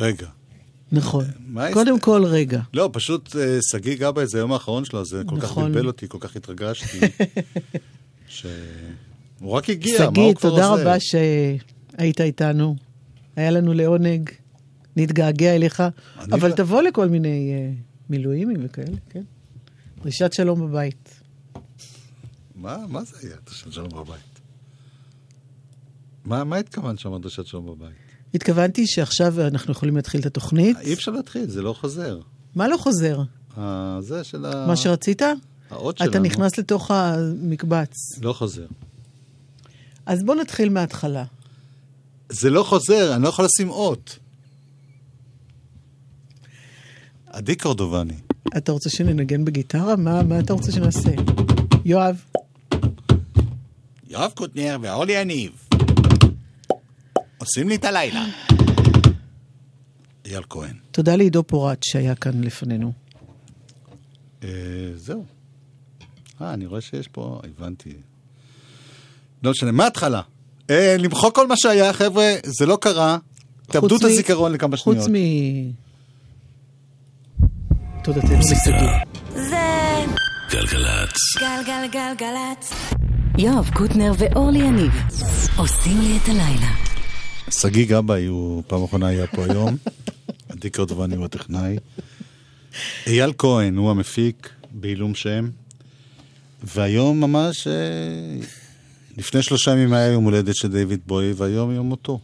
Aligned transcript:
רגע. 0.00 0.26
נכון. 0.92 1.24
מה 1.46 1.72
קודם 1.72 1.94
יש- 1.96 2.00
כל, 2.02 2.22
רגע. 2.26 2.60
לא, 2.74 2.90
פשוט 2.92 3.36
אה, 3.36 3.58
שגיא 3.72 3.96
גבאי, 3.96 4.26
זה 4.26 4.38
היום 4.38 4.52
האחרון 4.52 4.84
שלו, 4.84 5.04
זה 5.04 5.22
כל 5.26 5.36
כך 5.36 5.44
נכון. 5.44 5.72
בלבל 5.72 5.86
אותי, 5.86 6.06
כל 6.08 6.18
כך 6.20 6.36
התרגשתי. 6.36 6.98
ש... 8.28 8.46
הוא 9.40 9.50
רק 9.52 9.70
הגיע, 9.70 9.98
מה 10.00 10.06
שגיא, 10.10 10.22
הוא 10.22 10.34
כבר 10.34 10.50
תודה 10.50 10.66
עושה? 10.68 10.82
רבה 10.82 10.96
שהיית 11.00 12.20
איתנו. 12.20 12.76
היה 13.36 13.50
לנו 13.50 13.72
לעונג, 13.72 14.30
נתגעגע 14.96 15.54
אליך, 15.54 15.82
אבל 16.32 16.48
לא- 16.50 16.54
תבוא 16.54 16.82
לכל 16.82 17.08
מיני 17.08 17.52
אה, 17.54 17.72
מילואים 18.10 18.54
וכאלה, 18.64 18.96
כן? 19.10 19.22
דרישת 20.02 20.32
שלום 20.32 20.68
בבית. 20.68 21.20
מה, 22.54 22.76
מה 22.88 23.04
זה 23.04 23.16
היה, 23.28 23.36
דרישת 23.46 23.72
שלום 23.72 23.88
בבית? 23.88 24.40
מה, 26.24 26.44
מה 26.44 26.56
התכוונת 26.56 26.98
שאמרת 26.98 27.20
דרישת 27.20 27.46
שלום 27.46 27.66
בבית? 27.66 28.09
התכוונתי 28.34 28.86
שעכשיו 28.86 29.46
אנחנו 29.46 29.72
יכולים 29.72 29.96
להתחיל 29.96 30.20
את 30.20 30.26
התוכנית. 30.26 30.76
אי 30.80 30.92
אפשר 30.92 31.12
להתחיל, 31.12 31.50
זה 31.50 31.62
לא 31.62 31.72
חוזר. 31.72 32.20
מה 32.54 32.68
לא 32.68 32.76
חוזר? 32.76 33.22
אה, 33.58 33.98
זה 34.00 34.24
של 34.24 34.46
ה... 34.46 34.66
מה 34.66 34.76
שרצית? 34.76 35.22
האות 35.70 35.98
שלנו. 35.98 36.10
אתה 36.10 36.18
נכנס 36.18 36.58
לתוך 36.58 36.90
המקבץ. 36.90 37.96
לא 38.22 38.32
חוזר. 38.32 38.66
אז 40.06 40.24
בוא 40.24 40.34
נתחיל 40.34 40.68
מההתחלה. 40.68 41.24
זה 42.28 42.50
לא 42.50 42.62
חוזר, 42.62 43.14
אני 43.14 43.22
לא 43.22 43.28
יכול 43.28 43.44
לשים 43.44 43.70
אות. 43.70 44.18
עדי 47.26 47.56
קורדובני. 47.56 48.14
אתה 48.56 48.72
רוצה 48.72 48.90
שננגן 48.90 49.44
בגיטרה? 49.44 49.96
מה, 49.96 50.22
מה 50.22 50.38
אתה 50.38 50.52
רוצה 50.52 50.72
שנעשה? 50.72 51.10
יואב, 51.84 52.24
יואב 54.08 54.30
קוטנר 54.34 54.76
ואורלי 54.82 55.12
יניב. 55.12 55.69
עושים 57.40 57.68
לי 57.68 57.74
את 57.74 57.84
הלילה. 57.84 58.24
אייל 60.24 60.42
כהן. 60.50 60.74
תודה 60.90 61.16
לעידו 61.16 61.42
פורט 61.42 61.82
שהיה 61.82 62.14
כאן 62.14 62.44
לפנינו. 62.44 62.92
אה, 64.44 64.48
זהו. 64.96 65.24
אה, 66.40 66.54
אני 66.54 66.66
רואה 66.66 66.80
שיש 66.80 67.08
פה, 67.08 67.40
הבנתי. 67.44 67.92
לא 69.42 69.50
משנה, 69.50 69.72
מההתחלה. 69.72 70.20
אה, 70.70 70.96
למחוק 70.98 71.34
כל 71.34 71.46
מה 71.46 71.54
שהיה, 71.56 71.92
חבר'ה, 71.92 72.34
זה 72.44 72.66
לא 72.66 72.78
קרה. 72.80 73.18
תאבדו 73.66 73.96
את 73.96 74.04
הזיכרון 74.04 74.52
לכמה 74.52 74.76
שניות. 74.76 74.98
חוץ 74.98 75.08
מ... 75.08 75.14
תודתנו 78.04 78.38
לשגיא. 78.38 78.74
זה 79.34 79.56
גלגלצ. 80.50 81.16
גלגלגלגלצ. 81.40 82.72
יואב 83.38 83.70
קוטנר 83.74 84.12
ואורלי 84.18 84.58
יניב 84.58 84.92
עושים 85.56 86.00
לי 86.00 86.18
את 86.22 86.28
הלילה. 86.28 86.89
שגיא 87.50 87.86
גבאי 87.86 88.26
הוא 88.26 88.62
פעם 88.66 88.84
אחרונה 88.84 89.06
היה 89.06 89.26
פה 89.26 89.44
היום. 89.44 89.76
עדי 90.48 90.70
קורדובני 90.70 91.16
הוא 91.16 91.24
הטכנאי. 91.24 91.76
אייל 93.06 93.32
כהן 93.38 93.76
הוא 93.76 93.90
המפיק 93.90 94.48
בעילום 94.70 95.14
שם. 95.14 95.48
והיום 96.62 97.20
ממש, 97.20 97.66
אה, 97.66 97.72
לפני 99.18 99.42
שלושה 99.42 99.70
ימים 99.70 99.92
היה 99.92 100.06
יום 100.06 100.24
הולדת 100.24 100.56
של 100.56 100.68
דיוויד 100.68 101.00
בוי, 101.06 101.32
והיום 101.32 101.70
יום 101.70 101.86
מותו. 101.86 102.18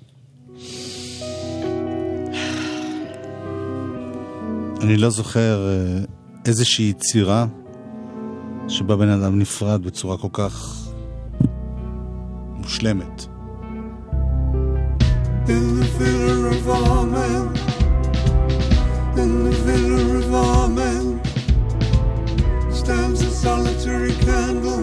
אני 4.81 4.97
לא 4.97 5.11
זוכר 5.11 5.69
אה, 5.69 6.05
איזושהי 6.47 6.89
יצירה 6.89 7.47
שבה 8.69 8.97
בן 8.97 9.09
אדם 9.09 9.39
נפרד 9.39 9.83
בצורה 9.83 10.19
כל 10.19 10.29
כך 10.33 10.87
מושלמת. 12.55 13.36
In 15.49 15.79
the 15.79 15.85
villa 15.85 16.49
of 16.49 16.69
our 16.69 17.07
men, 17.07 17.47
in 19.17 19.45
the 19.45 19.53
villa 19.53 20.19
of 20.19 20.35
our 20.35 20.69
men, 20.69 21.21
stands 22.73 23.23
a 23.23 23.31
solitary 23.31 24.13
candle. 24.15 24.83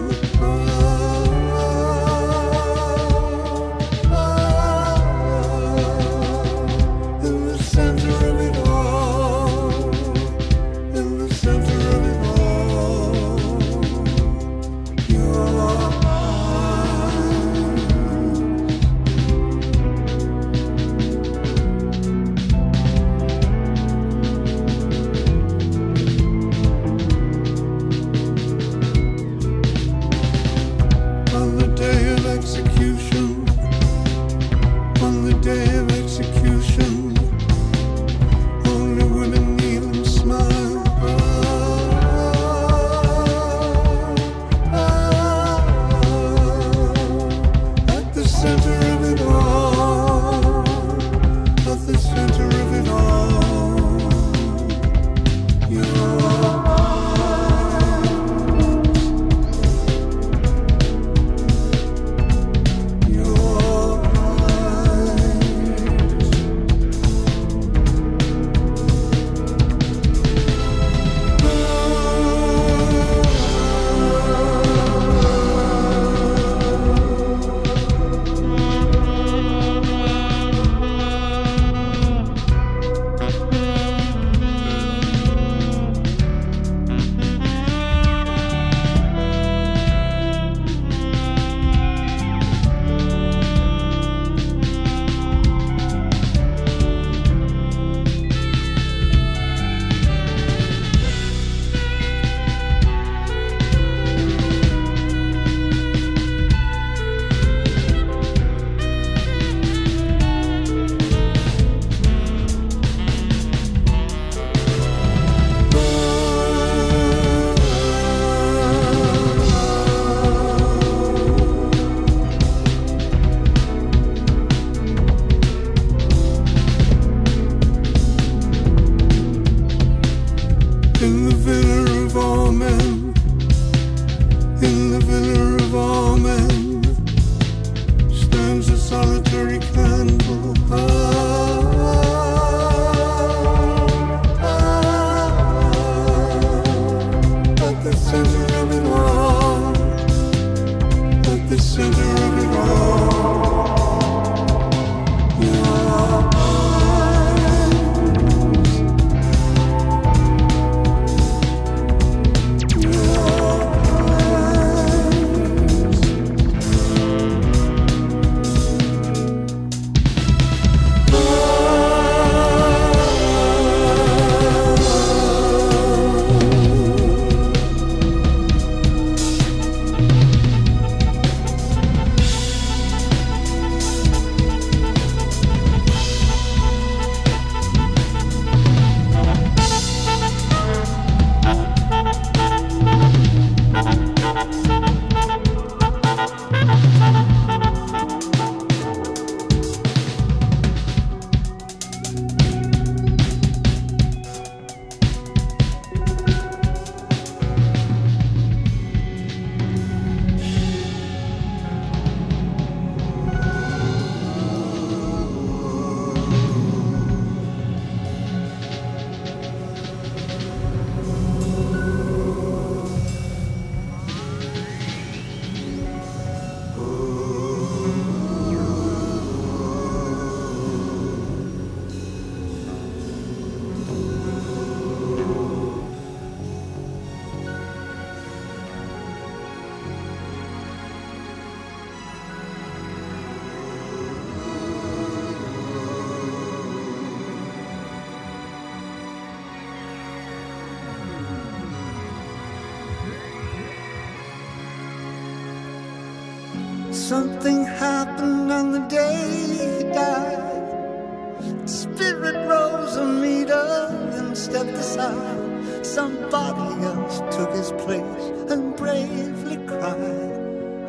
He 258.94 259.82
died. 259.92 261.68
Spirit 261.68 262.36
rose 262.46 262.94
a 262.94 263.04
meter 263.04 263.88
and 264.12 264.38
stepped 264.38 264.70
aside. 264.70 265.84
Somebody 265.84 266.84
else 266.84 267.18
took 267.34 267.50
his 267.50 267.72
place 267.72 268.24
and 268.52 268.76
bravely 268.76 269.56
cried. 269.66 270.38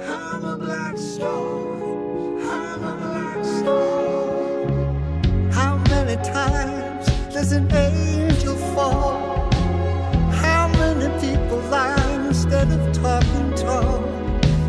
I'm 0.08 0.46
a 0.46 0.56
black 0.56 0.96
star. 1.00 1.48
I'm 2.46 2.84
a 2.84 2.96
black 2.96 3.44
star. 3.44 4.32
How 5.52 5.78
many 5.90 6.16
times 6.24 7.08
does 7.34 7.54
an 7.54 7.72
angel 7.74 8.56
fall? 8.76 9.50
How 10.32 10.68
many 10.78 11.10
people 11.26 11.58
lie 11.72 12.22
instead 12.28 12.70
of 12.72 12.94
talking 12.94 13.54
tall? 13.56 14.00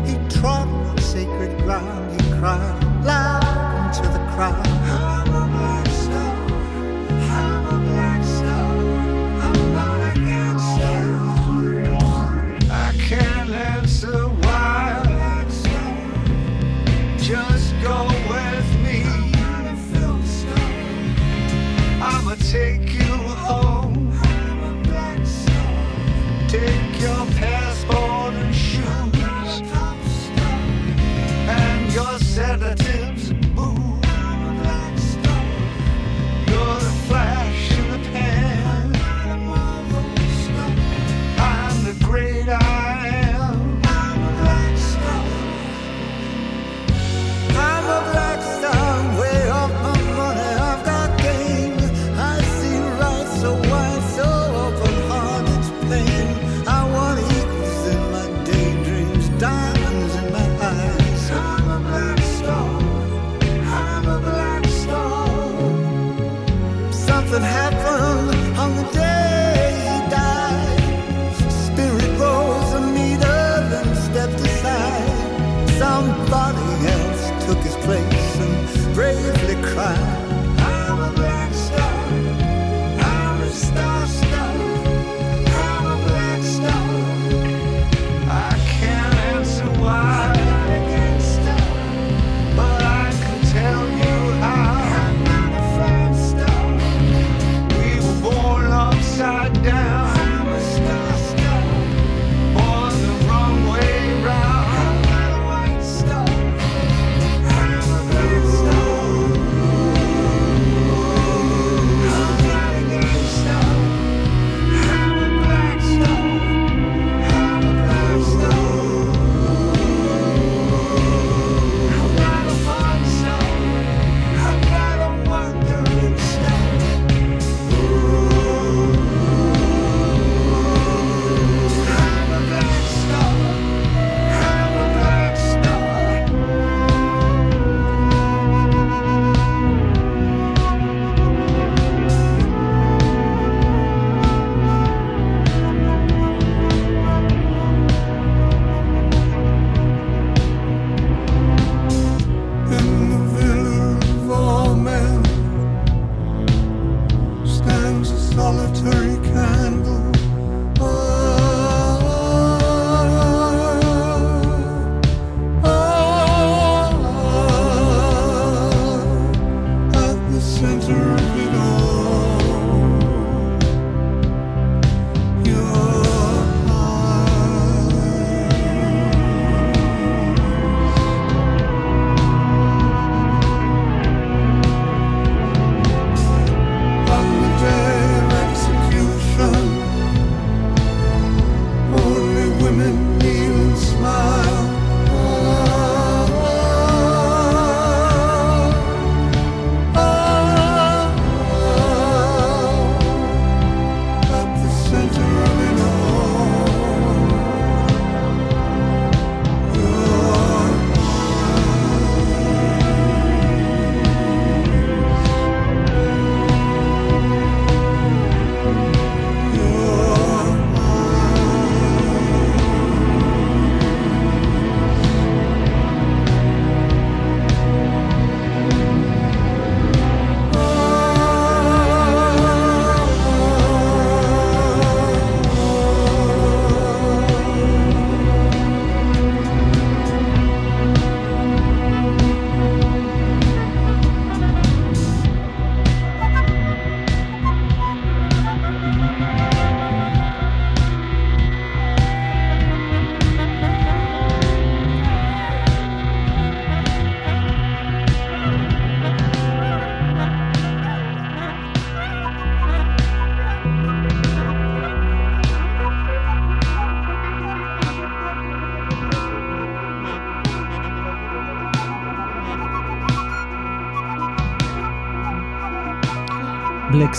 He 0.07 0.15
trod 0.39 0.67
on 0.67 0.97
sacred 0.97 1.55
ground. 1.59 2.19
He 2.19 2.31
cried 2.39 2.96
loud 3.07 3.95
into 3.95 4.03
the 4.11 4.19
crowd. 4.35 5.16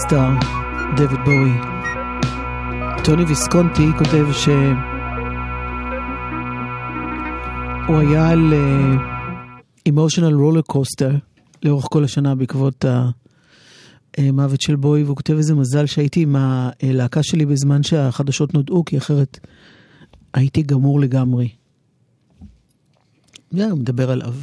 סטאר, 0.09 0.35
דויד 0.97 1.11
בואי. 1.25 1.53
טוני 3.05 3.25
ויסקונטי 3.25 3.87
כותב 3.99 4.27
ש... 4.33 4.49
הוא 7.89 7.97
היה 7.97 8.31
על 8.31 8.55
אמושיונל 9.89 10.35
רולר 10.35 10.63
קוסטר 10.63 11.11
לאורך 11.63 11.87
כל 11.91 12.05
השנה 12.05 12.35
בעקבות 12.35 12.85
המוות 14.19 14.61
אה, 14.61 14.67
של 14.67 14.77
בוי, 14.77 15.03
והוא 15.03 15.17
כותב 15.17 15.35
איזה 15.37 15.55
מזל 15.55 15.87
שהייתי 15.87 16.23
עם 16.23 16.37
הלהקה 16.39 17.23
שלי 17.23 17.47
בזמן 17.47 17.83
שהחדשות 17.83 18.55
נודעו, 18.55 18.85
כי 18.85 18.99
אחרת 18.99 19.39
הייתי 20.35 20.63
גמור 20.63 21.01
לגמרי. 21.01 21.49
זה 23.51 23.71
הוא 23.71 23.79
מדבר 23.79 24.11
עליו. 24.11 24.35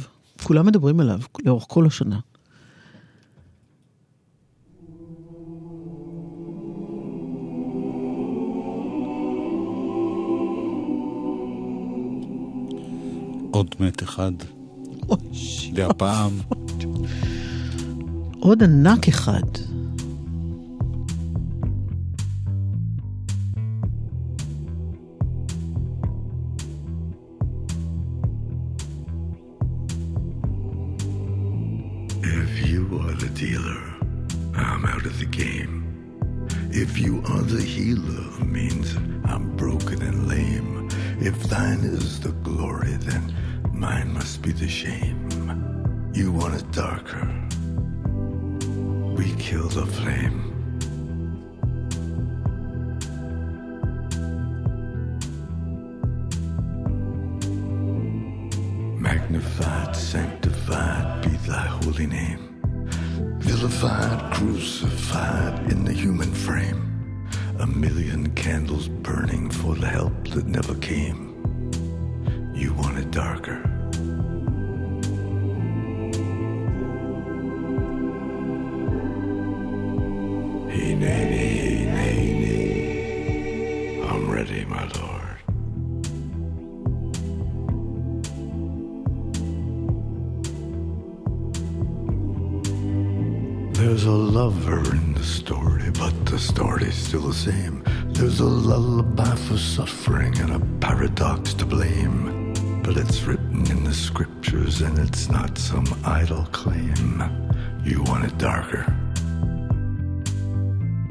כולם 0.42 0.66
מדברים 0.66 1.00
עליו 1.00 1.20
לאורך 1.44 1.64
כל 1.68 1.86
השנה. 1.86 2.18
עוד 13.56 13.74
מת 13.80 14.02
אחד. 14.02 14.32
אוי, 15.08 15.18
והפעם... 15.74 16.40
עוד 18.40 18.62
ענק 18.62 19.08
אחד. 19.08 19.42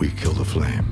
we 0.06 0.12
kill 0.12 0.34
the 0.34 0.46
flame. 0.46 0.86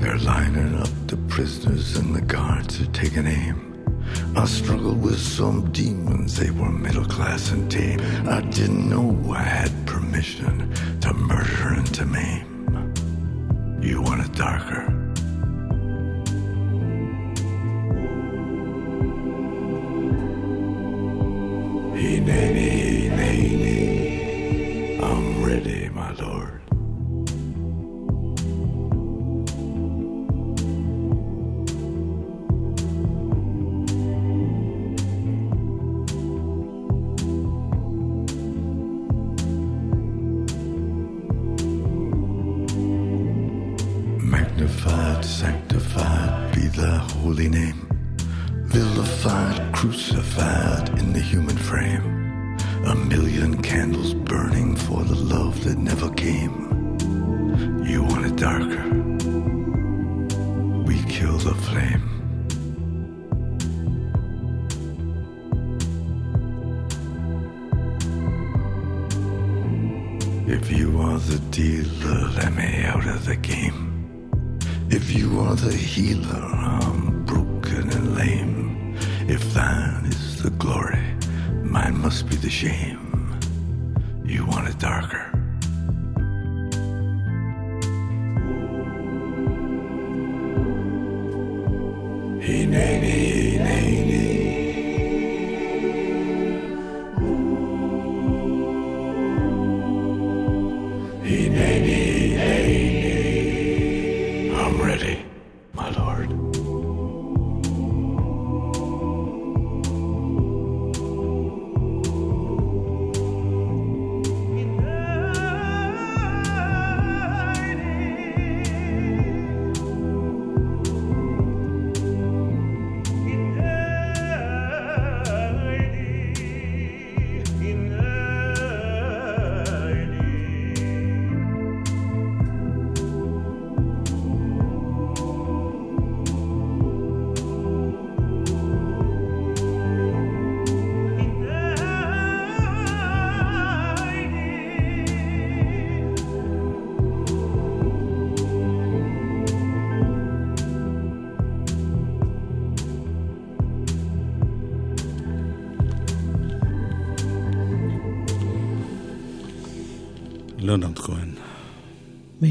They're 0.00 0.18
lining 0.18 0.74
up 0.74 0.88
the 1.06 1.16
prisoners 1.28 1.96
and 1.96 2.12
the 2.12 2.22
guards 2.22 2.80
are 2.80 2.86
taking 2.86 3.26
aim. 3.26 3.60
I 4.36 4.46
struggled 4.46 5.00
with 5.00 5.20
some 5.20 5.70
demons, 5.70 6.36
they 6.36 6.50
were 6.50 6.72
middle 6.72 7.04
class 7.04 7.52
and 7.52 7.70
tame. 7.70 8.00
I 8.28 8.40
didn't 8.40 8.88
know 8.88 9.32
I 9.32 9.42
had 9.42 9.72
permission 9.86 10.74
to 11.02 11.14
murder 11.14 11.74
and 11.74 11.94
to 11.94 12.04
maim. 12.04 12.92
You 13.80 14.02
want 14.02 14.26
it 14.26 14.32
darker? 14.32 15.03
beni. 22.26 22.83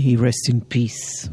He 0.03 0.17
rest 0.17 0.49
in 0.49 0.59
peace. 0.59 1.29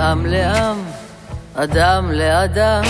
עם 0.00 0.26
לעם, 0.26 0.84
אדם 1.54 2.12
לאדם, 2.12 2.82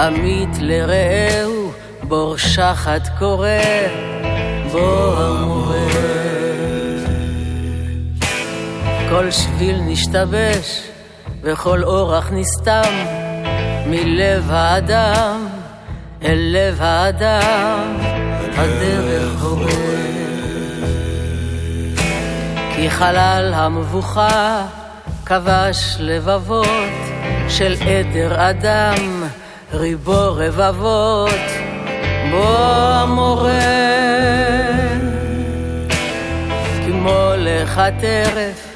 עמית 0.00 0.48
לרעהו, 0.60 1.72
בור 2.02 2.36
שחת 2.36 3.08
קורא, 3.18 3.48
בו 4.72 5.14
המורה. 5.16 5.86
כל 9.10 9.30
שביל 9.30 9.80
נשתבש, 9.80 10.82
וכל 11.42 11.82
אורח 11.84 12.30
נסתם, 12.32 13.04
מלב 13.86 14.50
האדם 14.50 15.46
אל 16.24 16.38
לב 16.38 16.76
האדם, 16.80 17.96
הדרך 18.56 19.42
הורה. 19.42 19.72
כי 22.74 22.90
חלל 22.90 23.52
המבוכה 23.54 24.66
כבש 25.26 25.96
לבבות 25.98 26.92
של 27.48 27.74
עדר 27.80 28.50
אדם, 28.50 29.24
ריבו 29.72 30.34
רבבות, 30.34 31.40
בו 32.30 32.56
המורה. 32.68 33.91
כמו 37.52 37.62
לך 37.62 37.82
טרף 38.00 38.68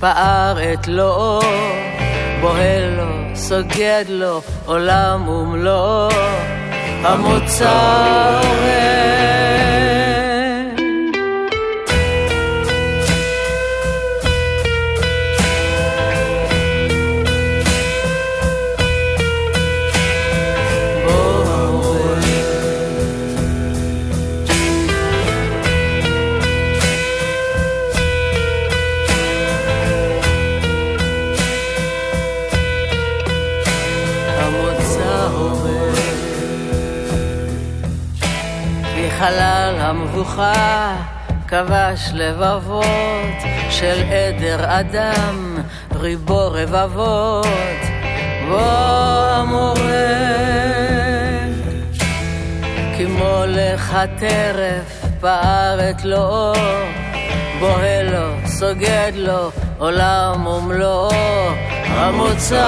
פער 0.00 0.72
את 0.72 0.88
לואו, 0.88 1.40
בוהל 2.40 2.94
לו, 2.96 3.34
סוגד 3.34 4.04
לו, 4.08 4.40
עולם 4.66 5.28
ומלואו, 5.28 6.08
המוצא 7.02 8.40
כי 39.24 39.30
חלל 39.30 39.74
המבוכה 39.78 40.96
כבש 41.48 42.10
לבבות 42.12 43.42
של 43.70 44.02
עדר 44.02 44.58
אדם, 44.80 45.56
ריבו 45.94 46.50
רבבות, 46.50 47.46
בו 48.48 48.60
המורה. 49.30 49.80
כמו 52.98 53.42
לך 53.48 53.96
טרף 54.18 55.06
פער 55.20 55.90
את 55.90 56.04
לואו, 56.04 56.54
בוהל 57.60 58.06
לו, 58.10 58.46
סוגד 58.46 59.12
לו, 59.14 59.50
עולם 59.78 60.46
ומלואו, 60.46 61.10
המוצא 61.88 62.64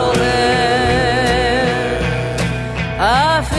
עורר. 0.00 0.54
אף 2.98 3.53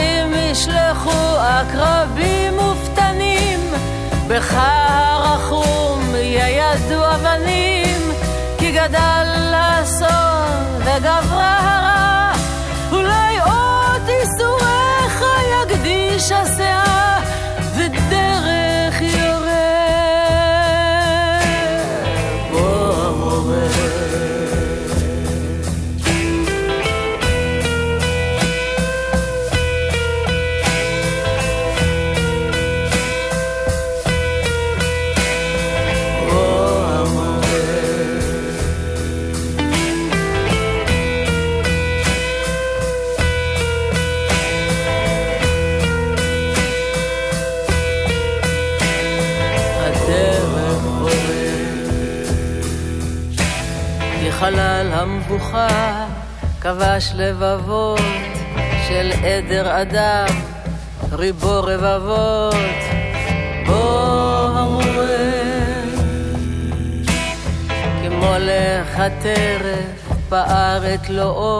עקרבים 1.60 2.58
ופתנים, 2.58 3.60
בך 4.28 4.54
הרחום 4.56 6.14
יידו 6.14 7.04
אבנים, 7.14 8.00
כי 8.58 8.72
גדל 8.72 9.54
האסון 9.54 10.76
וגברה 10.78 11.25
המבוכה 55.56 56.06
כבש 56.60 57.12
לבבות 57.14 58.00
של 58.88 59.10
עדר 59.24 59.82
אדם, 59.82 60.26
ריבו 61.12 61.60
רבבות, 61.62 62.54
בוא 63.66 64.48
המורה. 64.54 65.06
כמו 68.02 68.32
לך 68.38 69.02
טרף 69.22 70.18
פער 70.28 70.94
את 70.94 71.10
לואו, 71.10 71.58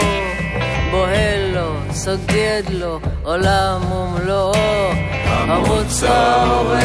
בוהל 0.90 1.50
לו, 1.54 1.72
סוגד 1.92 2.62
לו, 2.70 3.00
עולם 3.22 3.92
ומלואו, 3.92 4.92
המוצא 5.26 6.44
עורר. 6.46 6.76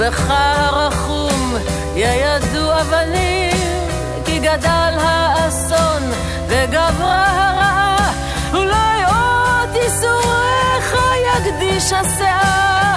בך 0.00 0.24
הרחום 0.28 1.54
יידו 1.94 2.80
אבנים, 2.80 3.88
כי 4.24 4.38
גדל 4.38 4.96
האסון 5.00 6.02
וגברה 6.48 7.26
הרעה, 7.26 8.12
אולי 8.52 9.04
עוד 9.06 9.76
איסוריך 9.76 10.96
יקדיש 11.26 11.92
הסאה, 11.92 12.96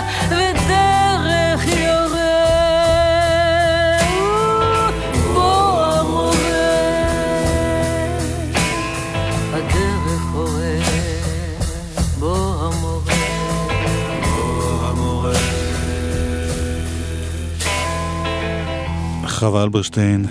חווה 19.43 19.63
אלברשטיין, 19.63 20.25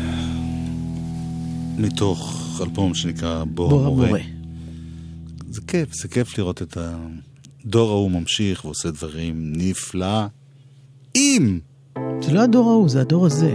מתוך 1.79 2.49
אלבום 2.63 2.95
שנקרא 2.95 3.45
בור 3.45 3.69
בוא 3.69 3.81
המורה. 3.81 4.05
המורה. 4.07 4.21
זה 5.51 5.61
כיף, 5.67 5.95
זה 5.95 6.09
כיף 6.09 6.39
לראות 6.39 6.63
את 6.63 6.77
הדור 7.65 7.91
ההוא 7.91 8.11
ממשיך 8.11 8.65
ועושה 8.65 8.91
דברים 8.91 9.53
נפלאים. 9.57 10.31
זה 12.23 12.33
לא 12.33 12.41
הדור 12.41 12.71
ההוא, 12.71 12.89
זה 12.89 13.01
הדור 13.01 13.27
הזה. 13.27 13.55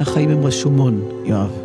החיים 0.00 0.30
הם 0.30 0.44
רשומון, 0.44 1.02
יואב. 1.24 1.63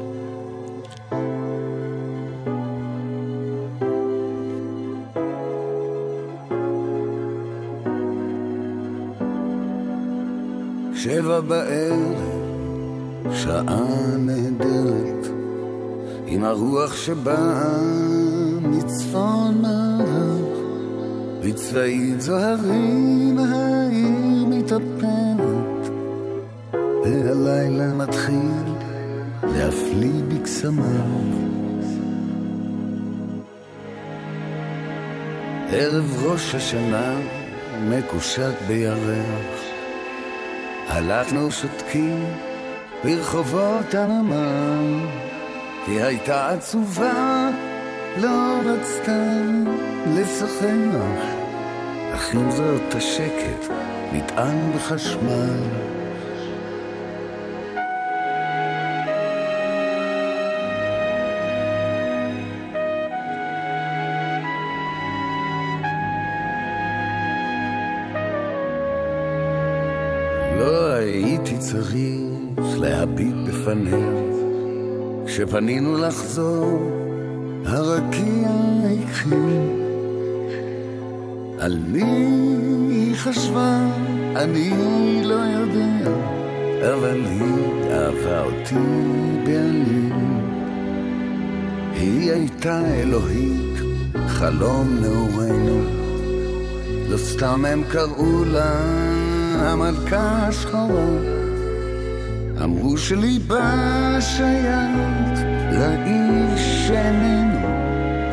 שבאה 17.06 17.82
מצפון 18.62 19.62
מערב, 19.62 20.46
בצבעים 21.44 22.20
זוהרים 22.20 23.40
העיר. 23.40 24.30
מטפלת, 24.60 25.90
והלילה 27.04 27.94
מתחיל 27.94 28.74
להפליא 29.44 30.24
בקסמיו. 30.28 31.40
ערב 35.72 36.26
ראש 36.26 36.56
השנה 36.56 37.16
מקושט 37.90 38.54
בירח, 38.68 39.60
הלכנו 40.88 41.52
שותקים 41.52 42.26
ברחובות 43.04 43.94
הנמל, 43.94 45.06
כי 45.86 46.02
הייתה 46.02 46.50
עצובה, 46.50 47.50
לא 48.22 48.60
רצתה 48.66 49.42
לשחק, 50.16 50.68
אך 52.16 52.34
עם 52.34 52.52
זאת 52.52 52.96
השקט 52.96 53.74
נטען 54.14 54.72
בחשמל. 54.76 55.60
לא 70.60 70.94
הייתי 70.94 71.58
צריך 71.58 72.78
להביט 72.78 73.36
בפניה, 73.48 74.10
כשפנינו 75.30 75.98
לחזור, 75.98 76.92
הרקיע 77.66 78.50
הכחיל. 79.04 79.60
על 81.60 81.80
מי 81.88 82.04
היא 82.90 83.16
חשבה, 83.16 83.78
אני 84.36 84.72
לא 85.24 85.34
יודע, 85.34 86.12
אבל 86.94 87.22
היא 87.26 87.92
אהבה 87.92 88.44
אותי 88.44 88.76
בעליל. 89.46 90.14
היא 91.94 92.32
הייתה 92.32 92.82
אלוהית, 92.94 93.80
חלום 94.28 94.98
נעורינו, 95.02 95.82
לא 97.10 97.18
סתם 97.18 97.66
הם 97.66 97.84
קראו 97.92 98.46
לה 98.46 98.80
המלכה 99.60 100.48
השחורה. 100.48 101.39
אמרו 102.64 102.98
שליבה 102.98 104.18
שייך 104.20 105.40
לאיש 105.72 106.88
שאיננו, 106.88 107.60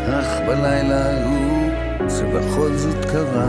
אך 0.06 0.40
בלילה 0.46 1.10
ההוא 1.10 1.70
זה 2.06 2.26
בכל 2.26 2.76
זאת 2.76 3.04
קרה. 3.04 3.48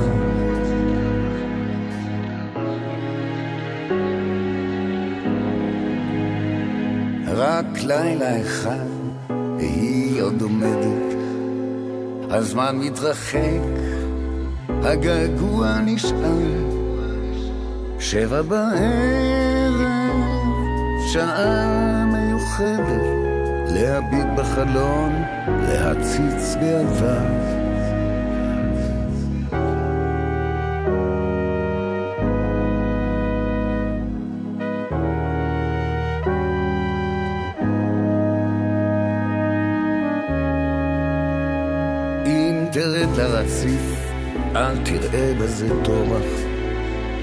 רק 7.28 7.84
לילה 7.84 8.42
אחד 8.42 8.88
והיא 9.58 10.22
עוד 10.22 10.42
עומדת, 10.42 11.16
הזמן 12.30 12.76
מתרחק, 12.80 13.62
הגעגוע 14.70 15.80
נשאר. 15.86 16.78
שבע 18.00 18.42
בערב, 18.42 19.47
שעה 21.18 22.06
מיוחדת, 22.06 23.02
להביט 23.74 24.28
בחלון, 24.38 25.24
להציץ 25.70 26.56
תרד 42.72 43.18
לרציף, 43.18 44.12
אל 44.56 44.78
תראה 44.86 45.34
בזה 45.40 45.70
טורח. 45.84 46.48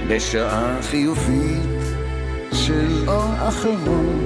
בשעה 0.08 0.82
חיובית 0.82 1.83
של 2.54 3.08
אור 3.08 3.48
אחרון. 3.48 4.24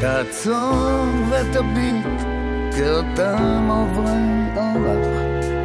תעצור 0.00 1.04
ותביט 1.30 2.06
כאותם 2.76 3.68
עוברי 3.70 4.56
אורח, 4.56 5.22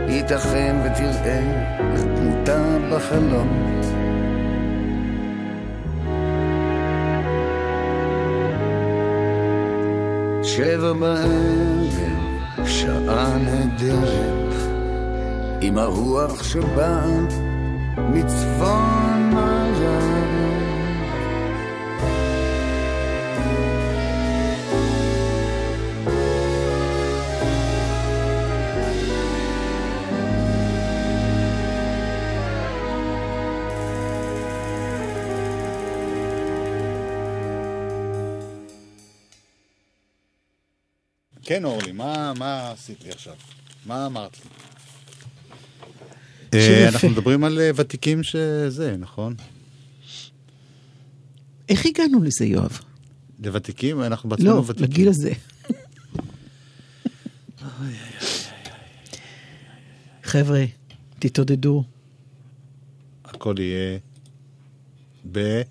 ייתכן 0.08 0.76
ותראה 0.84 1.42
את 1.96 2.20
דמותה 2.20 2.78
בחלום. 2.92 3.80
שבע 10.44 10.94
בערב, 10.94 12.66
שעה 12.66 13.38
נהדרת, 13.38 14.54
עם 15.62 15.78
הרוח 15.78 16.44
שבאה 16.44 17.06
מצפון 17.98 19.30
מערב. 19.34 20.43
כן, 41.54 41.66
אורלי, 41.66 41.92
מה, 41.92 42.34
מה 42.38 42.72
עשית 42.72 43.04
לי 43.04 43.10
עכשיו? 43.10 43.34
מה 43.86 44.06
אמרת 44.06 44.38
לי? 44.44 44.50
אה. 46.60 46.90
אנחנו 46.90 47.10
מדברים 47.10 47.44
על 47.44 47.60
אה, 47.60 47.72
ותיקים 47.76 48.24
שזה, 48.24 48.98
נכון? 48.98 49.36
איך 51.70 51.86
הגענו 51.86 52.24
לזה, 52.24 52.46
יואב? 52.46 52.80
לוותיקים, 53.44 54.04
אנחנו 54.04 54.30
בעצמנו 54.30 54.50
לא, 54.50 54.64
ותיקים. 54.68 54.84
לגיל 54.84 55.10
הזה. 55.10 55.34
חבר'ה, 60.24 60.66
תתעודדו. 61.20 61.84
הכל 63.26 63.56
יהיה 63.60 64.00
ב... 65.32 65.62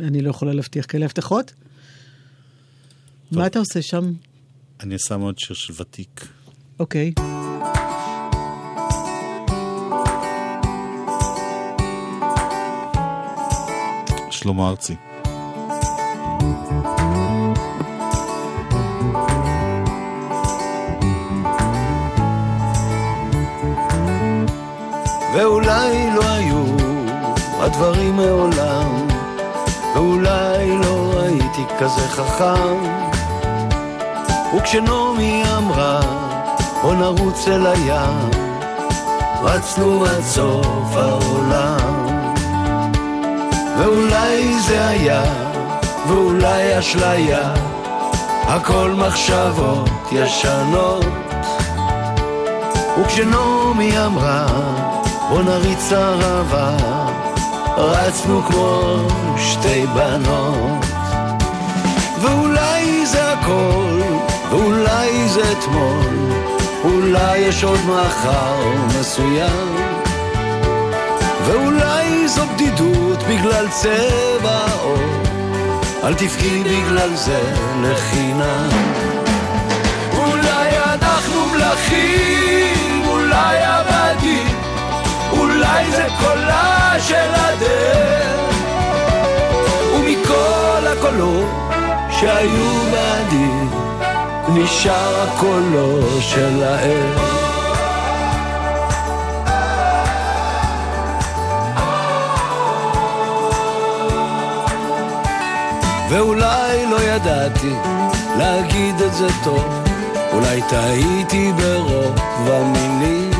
אני 0.00 0.22
לא 0.22 0.30
יכולה 0.30 0.52
להבטיח 0.52 0.86
כאלה 0.88 1.04
הבטחות. 1.04 1.52
מה 3.32 3.46
אתה 3.46 3.58
עושה 3.58 3.82
שם? 3.82 4.12
אני 4.82 4.98
שם 4.98 5.20
עוד 5.20 5.38
שיר 5.38 5.56
של 5.56 5.72
ותיק. 5.76 6.28
אוקיי. 6.80 7.12
שלמה 14.30 14.68
ארצי. 14.68 14.96
ואולי 25.34 26.10
לא 26.14 26.24
היו 26.24 26.76
הדברים 27.60 28.16
מעולם, 28.16 29.06
ואולי 29.94 30.78
לא 30.78 31.20
הייתי 31.22 31.74
כזה 31.78 32.08
חכם. 32.08 33.11
וכשנעמי 34.56 35.42
אמרה, 35.56 36.00
בוא 36.82 36.94
נרוץ 36.94 37.48
אל 37.48 37.66
הים, 37.66 38.30
רצנו 39.42 40.04
עד 40.04 40.22
סוף 40.22 40.96
העולם. 40.96 42.06
ואולי 43.78 44.58
זה 44.60 44.88
היה, 44.88 45.22
ואולי 46.08 46.78
אשליה, 46.78 47.54
הכל 48.42 48.94
מחשבות 48.96 49.90
ישנות. 50.12 51.06
וכשנעמי 53.00 53.98
אמרה, 54.06 54.46
בוא 55.28 55.42
נריץ 55.42 55.92
ערבה, 55.92 56.76
רצנו 57.76 58.42
כמו 58.42 58.96
שתי 59.38 59.86
בנות. 59.86 60.84
ואולי 62.20 63.06
זה 63.06 63.32
הכל, 63.32 64.11
ואולי 64.52 65.28
זה 65.28 65.52
אתמול, 65.52 66.14
אולי 66.84 67.38
יש 67.38 67.64
עוד 67.64 67.80
מחר 67.86 68.68
מסוים. 68.86 69.76
ואולי 71.44 72.28
זו 72.28 72.42
בדידות 72.46 73.18
בגלל 73.22 73.68
צבע 73.68 74.50
העור, 74.50 75.22
אל 76.04 76.14
תבכי 76.14 76.62
בגלל 76.64 77.16
זה 77.16 77.40
לחינם. 77.82 78.68
אולי 80.16 80.68
אנחנו 80.84 81.46
מלכים, 81.46 83.02
אולי 83.06 83.58
עבדים, 83.58 84.56
אולי 85.32 85.90
זה 85.90 86.06
קולה 86.20 86.94
של 86.98 87.30
הדרך 87.34 88.54
ומכל 89.94 90.86
הקולות 90.86 91.48
שהיו 92.10 92.90
בעדי 92.92 93.81
נשאר 94.54 95.22
הקולו 95.22 96.20
של 96.20 96.62
האל 96.62 97.42
ואולי 106.12 106.86
לא 106.86 107.02
ידעתי 107.02 107.74
להגיד 108.38 109.00
את 109.00 109.14
זה 109.14 109.28
טוב, 109.44 109.64
אולי 110.32 110.62
טעיתי 110.68 111.52
ברוב 111.52 112.18
המילים. 112.46 113.30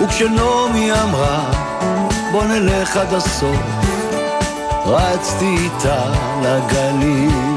וכשנעמי 0.00 0.92
אמרה, 0.92 1.44
בוא 2.32 2.44
נלך 2.44 2.96
עד 2.96 3.14
הסוף, 3.14 3.60
רצתי 4.86 5.56
איתה 5.56 6.04
לגלים. 6.42 7.55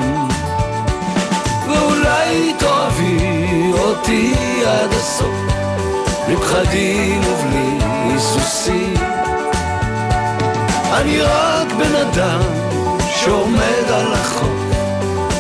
ואולי 2.40 2.54
תאהבי 2.54 3.72
אותי 3.74 4.34
עד 4.66 4.94
הסוף, 4.94 5.36
בלי 6.28 6.36
ובלי 7.20 7.78
היסוסים. 7.82 8.94
אני 10.94 11.22
רק 11.22 11.68
בן 11.78 11.96
אדם 11.96 12.42
שעומד 13.16 13.92
על 13.94 14.14
החוף 14.14 14.50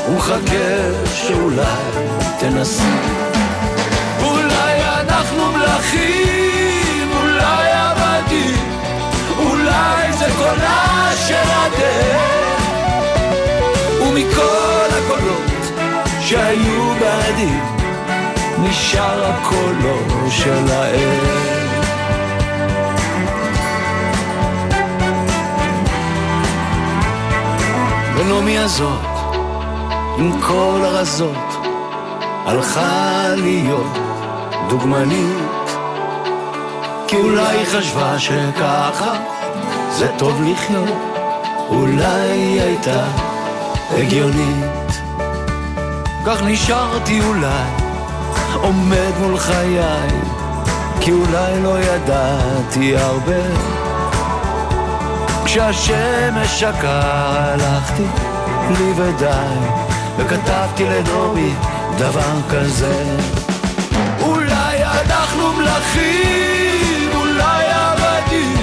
ומחכה 0.09 0.79
שאולי 1.13 1.63
תנסי. 2.39 2.83
אולי 4.23 4.81
אנחנו 4.83 5.51
מלכים, 5.51 6.18
שהיו 16.29 16.93
בעדי 16.99 17.53
נשאר 18.59 19.25
הקולו 19.25 20.29
של 20.29 20.71
האל 20.71 21.19
ונעמי 28.15 28.57
הזאת, 28.57 29.05
עם 30.17 30.41
כל 30.41 30.81
הרזות, 30.83 31.65
הלכה 32.45 33.27
להיות 33.35 33.97
דוגמנית. 34.69 35.69
כי 37.07 37.15
אולי 37.15 37.57
היא 37.57 37.65
חשבה 37.65 38.19
שככה 38.19 39.13
זה 39.89 40.07
טוב 40.17 40.41
לחיות, 40.41 40.97
אולי 41.69 42.31
היא 42.31 42.61
הייתה 42.61 43.03
הגיונית. 43.91 44.78
כך 46.25 46.41
נשארתי 46.41 47.21
אולי, 47.21 47.69
עומד 48.53 49.11
מול 49.19 49.37
חיי, 49.37 50.07
כי 51.01 51.11
אולי 51.11 51.63
לא 51.63 51.79
ידעתי 51.79 52.97
הרבה. 52.97 53.41
כשהשמש 55.45 56.59
שקעה 56.59 57.53
הלכתי 57.53 58.03
לי 58.69 58.91
ודי, 58.95 59.57
וכתבתי 60.17 60.85
לנעמי 60.85 61.53
דבר 61.97 62.41
כזה. 62.49 63.17
אולי 64.21 64.83
אנחנו 64.83 65.53
מלכים, 65.53 67.09
אולי 67.15 67.65
עבדים, 67.71 68.57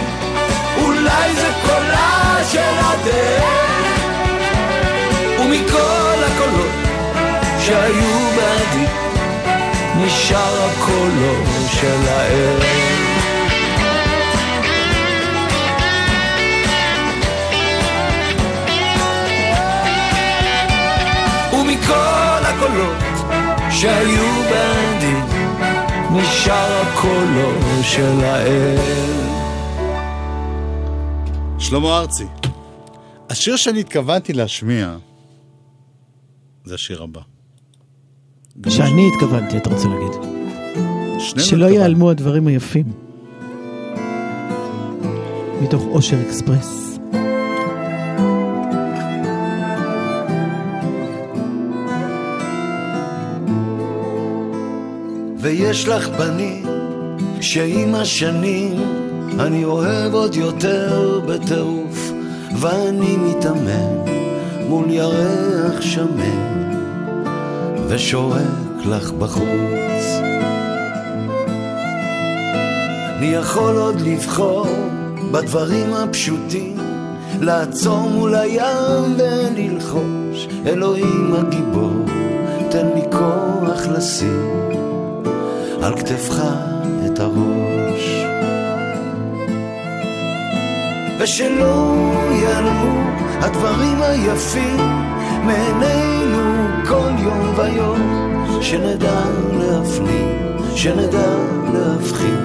אולי 0.77 1.35
זה 1.35 1.51
קולה 1.67 2.37
של 2.53 2.79
הדרך, 2.81 3.45
ומכל 5.41 6.25
הקולות 6.27 6.86
שהיו 7.67 8.31
בעדי, 8.37 8.87
נשאר 9.97 10.69
הקולו 10.69 11.35
של 11.73 12.09
האל. 12.09 12.59
ומכל 21.53 22.43
הקולות 22.43 23.03
שהיו 23.71 24.43
בעדי 24.51 25.17
נשאר 26.13 26.83
הקולו 26.83 27.83
של 27.83 28.25
האל. 28.25 28.77
שלמה 31.59 31.99
ארצי, 31.99 32.27
השיר 33.31 33.57
שאני 33.57 33.81
התכוונתי 33.81 34.33
להשמיע 34.33 34.97
זה 36.65 36.75
השיר 36.75 37.03
הבא. 37.03 37.36
שאני 38.69 39.09
התכוונתי, 39.09 39.57
אתה 39.57 39.71
רוצה 39.71 39.89
להגיד. 39.89 40.37
שלא. 41.21 41.67
ייעלמו 41.67 42.11
הדברים 42.11 42.47
היפים. 42.47 42.85
מתוך 45.63 45.83
אושר 45.87 46.17
אקספרס. 46.21 46.99
ויש 55.39 55.89
לך 55.89 56.09
בנים 56.09 56.67
שעם 57.41 57.95
השנים 57.95 58.77
אני 59.41 59.65
אוהב 59.65 60.15
עוד 60.15 60.35
יותר 60.35 61.21
בטירוף 61.27 62.13
ואני 62.61 63.17
מתאמן 63.17 64.13
מול 64.69 64.91
ירח 64.91 65.81
שמן 65.81 66.66
ושורק 67.89 68.87
לך 68.87 69.11
בחוץ. 69.11 70.07
אני 73.19 73.27
יכול 73.27 73.77
עוד 73.77 74.01
לבחור 74.01 74.67
בדברים 75.33 75.95
הפשוטים 75.95 76.77
לעצור 77.41 78.01
מול 78.11 78.35
הים 78.35 79.17
וללחוש 79.19 80.49
אלוהים 80.67 81.35
הגיבור 81.35 82.05
תן 82.71 82.87
לי 82.95 83.03
כוח 83.13 83.87
לשים 83.87 84.71
על 85.83 85.97
כתפך 85.97 86.43
את 87.07 87.19
הראש. 87.21 88.27
ושלא 91.19 92.13
ייעלמו 92.33 93.11
הדברים 93.41 94.03
היפים 94.03 94.77
מעינינו 95.45 96.76
כל 96.89 97.11
יום 97.19 97.55
ויום 97.57 98.27
שנדע 98.63 99.21
להפנים, 99.59 100.59
שנדע 100.75 101.37
להבחין 101.73 102.45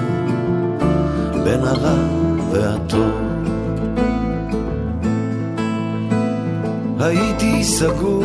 בין 1.44 1.60
הרע 1.60 1.96
והטוב 2.50 3.12
הייתי 7.00 7.64
סגור, 7.64 8.24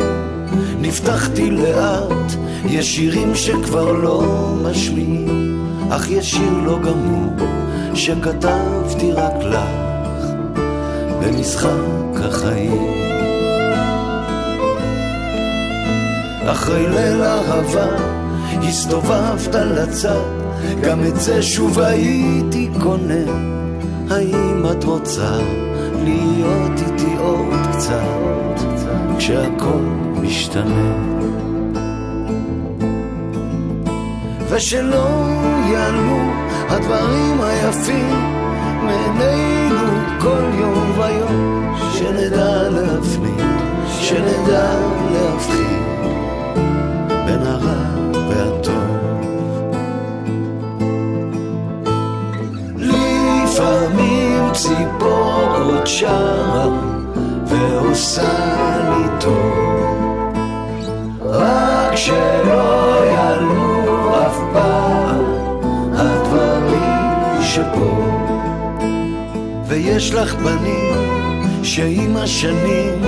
נפתחתי 0.80 1.50
לאט, 1.50 2.32
יש 2.64 2.96
שירים 2.96 3.34
שכבר 3.34 3.92
לא 3.92 4.22
משמיעים, 4.62 5.64
אך 5.90 6.10
יש 6.10 6.30
שיר 6.30 6.52
לא 6.64 6.78
גמור, 6.78 7.48
שכתבתי 7.94 9.12
רק 9.12 9.34
לך, 9.42 10.28
במשחק 11.20 11.70
החיים. 12.14 13.07
אחרי 16.52 16.88
ליל 16.88 17.22
אהבה, 17.22 17.86
הסתובבת 18.68 19.54
לצד, 19.54 20.24
גם 20.82 21.04
את 21.04 21.20
זה 21.20 21.42
שוב 21.42 21.78
הייתי 21.78 22.68
קונה. 22.80 23.24
האם 24.10 24.64
את 24.70 24.84
רוצה 24.84 25.38
להיות 26.04 26.80
איתי 26.86 27.16
עוד 27.18 27.54
קצת, 27.72 28.64
כשהכל 29.18 29.82
משתנה? 30.20 30.92
ושלא 34.50 35.08
ייעלמו 35.68 36.32
הדברים 36.68 37.40
היפים 37.40 38.34
מעינינו 38.82 39.88
כל 40.20 40.44
יום 40.60 40.92
ויום, 40.98 41.74
שנדע 41.92 42.68
להפנים, 42.70 43.58
שנדע 44.00 44.72
להבחין 45.12 45.87
לפעמים 54.58 54.88
ציפור 54.88 55.56
עוד 55.56 55.86
שרה 55.86 56.68
ועושה 57.46 58.78
לי 58.88 59.08
טוב. 59.20 60.32
רק 61.24 61.96
שלא 61.96 63.04
יעלו 63.04 64.10
אף 64.26 64.38
פעם 64.52 65.24
הדברים 65.94 67.42
שפה. 67.42 68.08
ויש 69.68 70.14
לך 70.14 70.34
בנים 70.34 71.64
שעם 71.64 72.16
השנים 72.16 73.04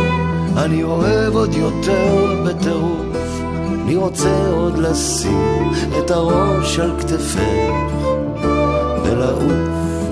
אני 0.57 0.83
אוהב 0.83 1.35
עוד 1.35 1.55
יותר 1.55 2.43
בטירוף. 2.47 3.41
אני 3.85 3.97
רוצה 3.97 4.49
עוד 4.51 4.79
לשים 4.79 5.71
את 5.99 6.11
הראש 6.11 6.79
על 6.79 6.91
כתפך 7.01 7.41
ולעוף 9.05 9.53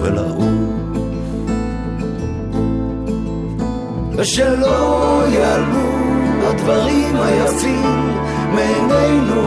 ולעוף 0.02 0.47
ושלא 4.18 5.22
ייעלמו 5.28 5.88
הדברים 6.42 7.16
היפים 7.16 8.12
מעינינו 8.54 9.42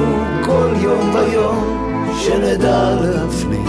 כל 0.46 0.74
יום 0.82 1.16
ויום 1.16 1.78
שנדע 2.20 2.96
להפנים, 3.02 3.66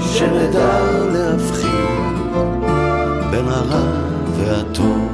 שנדע 0.00 0.80
להבחין 1.12 2.22
בין 3.30 3.48
הרע 3.48 3.92
והטוב. 4.36 5.08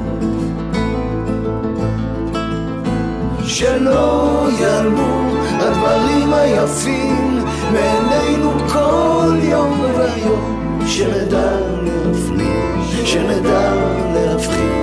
שלא 3.45 4.47
ייעלמו 4.59 5.31
הדברים 5.43 6.33
היפים 6.33 7.39
מעינינו 7.71 8.51
כל 8.69 9.37
יום 9.41 9.81
ויום, 9.97 10.79
שנדע 10.87 11.51
להפנים, 11.83 12.81
שנדע 13.05 13.73
להבחין 14.13 14.82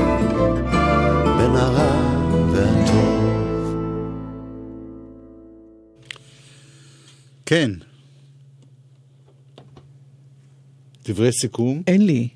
כן. 7.51 7.71
דברי 11.05 11.33
סיכום, 11.33 11.83
אין 11.87 12.07
לי. 12.07 12.29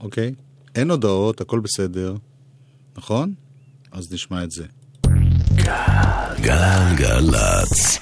אוקיי? 0.00 0.34
אין 0.74 0.90
הודעות, 0.90 1.40
הכל 1.40 1.60
בסדר, 1.60 2.16
נכון? 2.96 3.34
אז 3.92 4.12
נשמע 4.12 4.44
את 4.44 4.50
זה. 4.50 4.66
גלגלצ. 6.42 7.98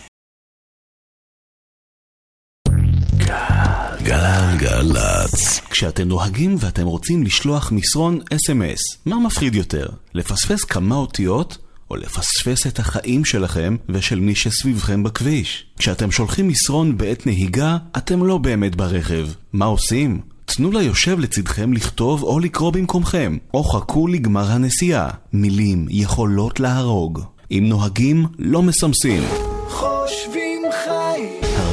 גלגלצ. 4.05 5.61
כשאתם 5.71 6.09
נוהגים 6.09 6.57
ואתם 6.61 6.87
רוצים 6.87 7.23
לשלוח 7.23 7.73
מסרון 7.73 8.21
אס.אם.אס, 8.33 8.81
מה 9.07 9.17
מפחיד 9.27 9.55
יותר? 9.55 9.89
לפספס 10.15 10.65
כמה 10.65 10.95
אותיות? 10.95 11.64
או 11.91 11.97
לפספס 11.97 12.67
את 12.67 12.79
החיים 12.79 13.25
שלכם 13.25 13.77
ושל 13.89 14.21
מי 14.21 14.35
שסביבכם 14.35 15.03
בכביש. 15.03 15.67
כשאתם 15.79 16.11
שולחים 16.11 16.49
מסרון 16.49 16.97
בעת 16.97 17.27
נהיגה, 17.27 17.77
אתם 17.97 18.25
לא 18.25 18.39
באמת 18.39 18.77
ברכב. 18.77 19.29
מה 19.53 19.65
עושים? 19.65 20.21
תנו 20.45 20.73
ליושב 20.73 21.19
לצדכם 21.19 21.73
לכתוב 21.73 22.23
או 22.23 22.39
לקרוא 22.39 22.71
במקומכם, 22.71 23.37
או 23.55 23.65
חכו 23.65 24.07
לגמר 24.09 24.51
הנסיעה. 24.51 25.11
מילים 25.33 25.87
יכולות 25.91 26.61
להרוג. 26.61 27.21
אם 27.51 27.65
נוהגים, 27.69 28.27
לא 28.39 28.63
מסמסים. 28.63 29.23
חושבים 29.69 30.44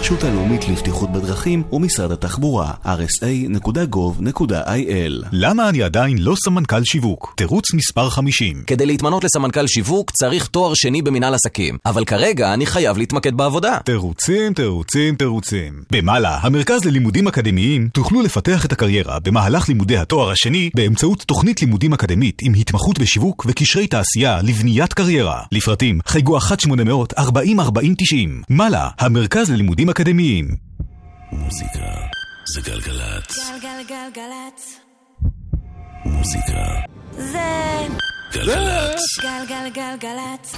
הרשות 0.01 0.23
הלאומית 0.23 0.67
לבטיחות 0.67 1.11
בדרכים 1.11 1.63
ומשרד 1.71 2.11
התחבורה, 2.11 2.71
rsa.gov.il 2.85 4.31
למה 5.31 5.69
אני 5.69 5.83
עדיין 5.83 6.17
לא 6.17 6.35
סמנכ"ל 6.45 6.83
שיווק? 6.83 7.33
תירוץ 7.37 7.73
מספר 7.73 8.09
50. 8.09 8.63
כדי 8.67 8.85
להתמנות 8.85 9.23
לסמנכ"ל 9.23 9.67
שיווק 9.67 10.11
צריך 10.11 10.47
תואר 10.47 10.73
שני 10.75 11.01
במנהל 11.01 11.33
עסקים, 11.33 11.77
אבל 11.85 12.05
כרגע 12.05 12.53
אני 12.53 12.65
חייב 12.65 12.97
להתמקד 12.97 13.33
בעבודה. 13.37 13.77
תירוצים, 13.85 14.53
תירוצים, 14.53 15.15
תירוצים. 15.15 15.73
במעלה, 15.91 16.37
המרכז 16.41 16.85
ללימודים 16.85 17.27
אקדמיים, 17.27 17.89
תוכלו 17.93 18.21
לפתח 18.21 18.65
את 18.65 18.71
הקריירה 18.71 19.19
במהלך 19.19 19.69
לימודי 19.69 19.97
התואר 19.97 20.31
השני 20.31 20.69
באמצעות 20.75 21.23
תוכנית 21.27 21.61
לימודים 21.61 21.93
אקדמית 21.93 22.37
עם 22.41 22.53
התמחות 22.53 22.99
בשיווק 22.99 23.45
וקשרי 23.47 23.87
תעשייה 23.87 24.41
לבניית 24.41 24.93
קריירה. 24.93 25.41
לפרטים, 25.51 25.99
חייגו 26.07 26.37
1-800-404090. 26.37 26.43
מעלה, 28.49 28.89
המרכז 28.99 29.51
ללימודים 29.51 29.90
אקדמיים. 29.91 30.47
מוזיקה 31.31 31.95
זה 32.53 32.61
גלגלצ. 32.61 33.37
גלגלגלגלצ. 33.61 34.79
מוזיקה 36.05 36.63
זה 37.11 37.87
גלגלצ. 38.33 38.99
גלגלגלגלצ. 39.21 40.55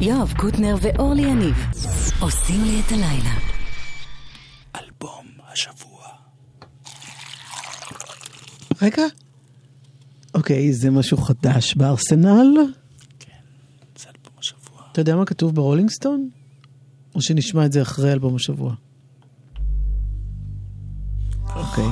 יואב 0.00 0.32
קוטנר 0.36 0.76
ואורלי 0.82 1.22
יניב 1.22 1.56
עושים 2.20 2.64
לי 2.64 2.80
את 2.86 2.92
הלילה. 2.92 3.34
אלבום 4.76 5.26
השבוע. 5.52 6.06
רגע. 8.82 9.02
אוקיי, 10.34 10.72
זה 10.72 10.90
משהו 10.90 11.16
חדש 11.16 11.74
בארסנל? 11.74 12.56
זה 13.96 14.08
אלבום 14.08 14.32
השבוע. 14.38 14.82
אתה 14.92 15.00
יודע 15.00 15.16
מה 15.16 15.24
כתוב 15.24 15.54
ב 15.54 15.59
Rolling 15.59 15.90
Stone? 15.90 16.41
או 17.14 17.22
שנשמע 17.22 17.66
את 17.66 17.72
זה 17.72 17.82
אחרי 17.82 18.12
אלבום 18.12 18.36
השבוע? 18.36 18.74
אוקיי, 21.56 21.88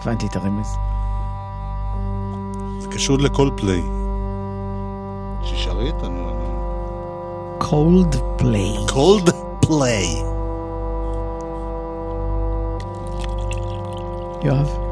הבנתי 0.00 0.26
את 0.26 0.36
הרמז. 0.36 0.66
זה 2.80 2.88
קשור 2.88 3.18
לכל 3.18 3.50
פליי. 3.56 3.82
שישארי 5.44 5.86
איתנו. 5.86 6.34
Coldplay. 7.58 8.76
Coldplay. 8.88 10.06
יואב? 14.44 14.83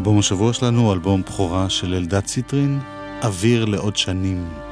אלבום 0.00 0.18
השבוע 0.18 0.52
שלנו 0.52 0.92
אלבום 0.92 1.22
בכורה 1.22 1.70
של 1.70 1.94
אלדד 1.94 2.20
ציטרין, 2.20 2.80
אוויר 3.22 3.64
לעוד 3.64 3.96
שנים. 3.96 4.69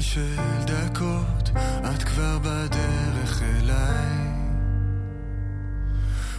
עניין 0.00 0.02
של 0.02 0.36
דקות, 0.64 1.50
את 1.94 2.02
כבר 2.02 2.38
בדרך 2.38 3.42
אליי. 3.42 4.30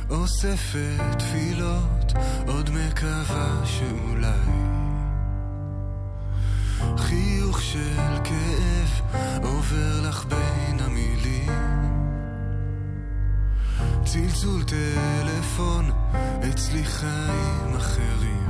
אוספת 0.09 1.15
תפילות, 1.17 2.13
עוד 2.47 2.69
מקווה 2.69 3.61
שאולי. 3.65 4.51
חיוך 6.97 7.61
של 7.61 8.17
כאב 8.23 9.17
עובר 9.43 10.01
לך 10.09 10.25
בין 10.25 10.79
המילים. 10.79 11.51
צלצול 14.05 14.63
טלפון 14.63 15.91
אצלי 16.49 16.83
חיים 16.83 17.75
אחרים 17.77 18.40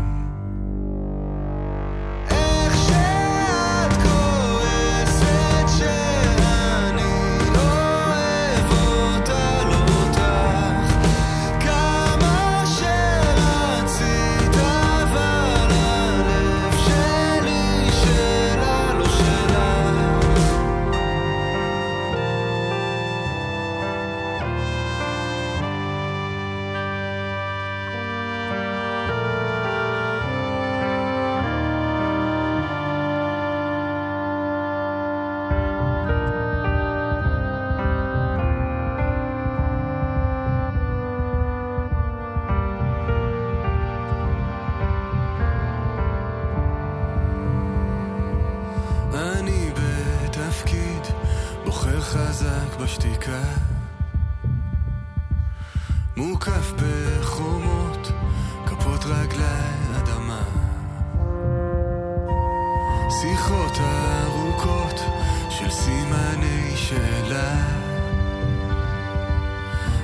סימני 66.42 66.78
שאלה 66.78 67.54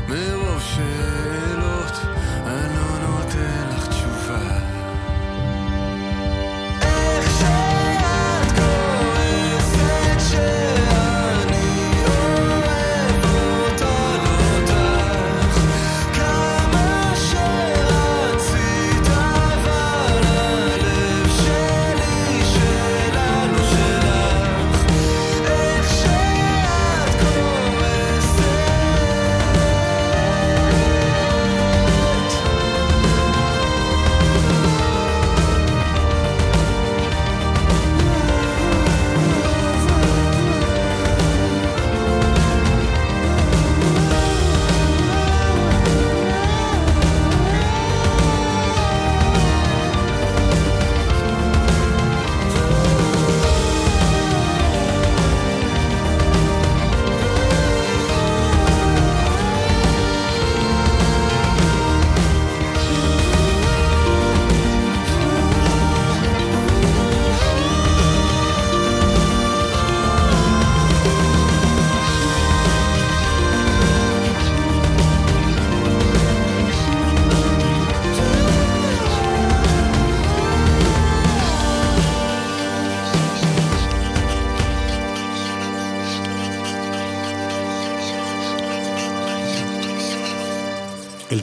מרוב 0.08 0.62
שאלות 0.62 1.57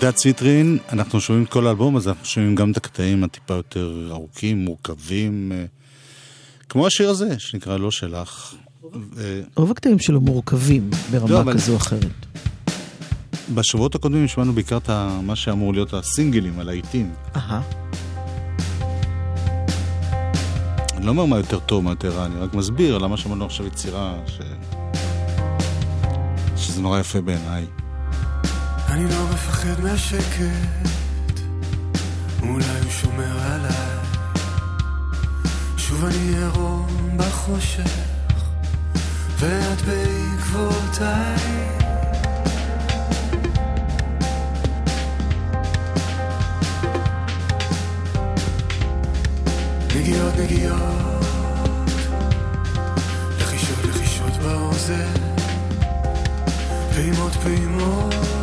אלדד 0.04 0.16
ציטרין, 0.16 0.78
אנחנו 0.92 1.20
שומעים 1.20 1.44
את 1.44 1.50
כל 1.50 1.66
האלבום 1.66 1.96
הזה, 1.96 2.10
אנחנו 2.10 2.24
שומעים 2.24 2.54
גם 2.54 2.70
את 2.70 2.76
הקטעים 2.76 3.24
הטיפה 3.24 3.54
יותר 3.54 4.08
ארוכים, 4.10 4.58
מורכבים, 4.64 5.52
אה, 5.54 5.64
כמו 6.68 6.86
השיר 6.86 7.10
הזה, 7.10 7.38
שנקרא 7.38 7.76
לא 7.76 7.90
שלך. 7.90 8.54
אה, 9.18 9.40
רוב 9.56 9.70
הקטעים 9.70 9.98
שלו 9.98 10.20
מורכבים 10.20 10.90
לא, 11.12 11.18
ברמה 11.18 11.40
אבל- 11.40 11.52
כזו 11.54 11.72
או 11.72 11.76
אחרת. 11.76 12.26
בשבועות 13.54 13.94
הקודמים 13.94 14.28
שמענו 14.28 14.52
בעיקר 14.52 14.76
את 14.76 14.90
מה 15.22 15.36
שאמור 15.36 15.72
להיות 15.72 15.94
הסינגלים, 15.94 16.58
הלהיטים. 16.60 17.12
אהה. 17.36 17.62
אני 20.96 21.06
לא 21.06 21.10
אומר 21.10 21.24
מה 21.24 21.36
יותר 21.36 21.58
טוב, 21.58 21.84
מה 21.84 21.90
יותר 21.90 22.08
רע, 22.10 22.26
אני 22.26 22.34
רק 22.40 22.54
מסביר 22.54 22.98
למה 22.98 23.16
שמענו 23.16 23.44
עכשיו 23.44 23.66
יצירה 23.66 24.16
ש... 24.26 24.38
שזה 26.56 26.82
נורא 26.82 27.00
יפה 27.00 27.20
בעיניי. 27.20 27.66
אני 28.94 29.04
לא 29.08 29.26
מפחד 29.32 29.80
מהשקט, 29.82 31.40
אולי 32.42 32.80
הוא 32.82 32.90
שומר 32.90 33.40
עליי. 33.52 33.98
שוב 35.76 36.04
אני 36.04 36.36
עירום 36.38 37.16
בחושך, 37.16 37.90
ואת 39.38 39.78
בעקבותיי. 39.82 41.36
נגיעות 49.96 50.34
נגיעות, 50.38 51.24
לחישות 53.38 53.84
לחישות 53.84 54.36
באוזן, 54.42 55.14
פעימות 56.94 57.32
פעימות. 57.32 58.33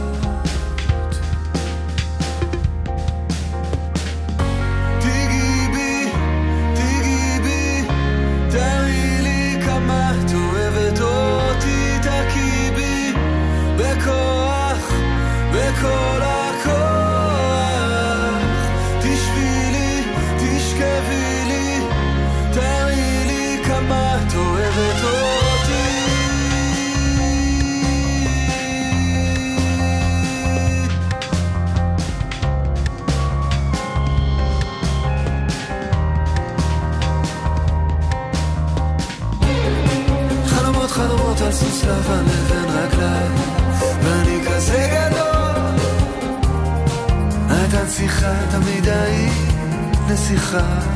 נסיכה 50.11 50.90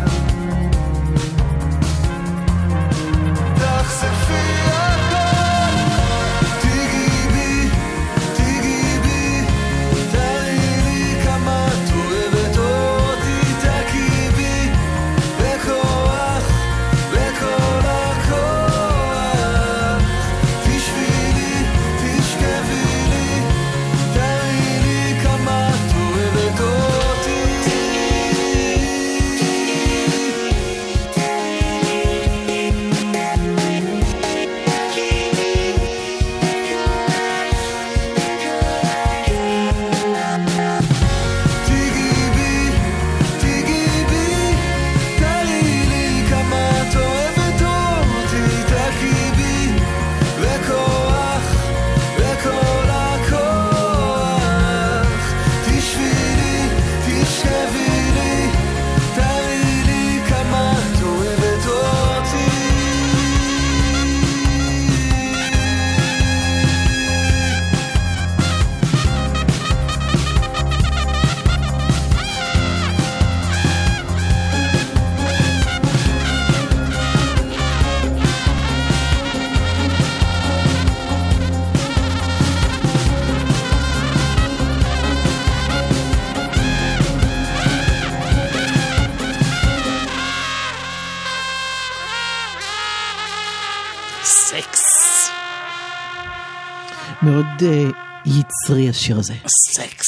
יצרי 98.26 98.90
השיר 98.90 99.20
הזה. 99.20 99.34
סקס. 99.76 100.06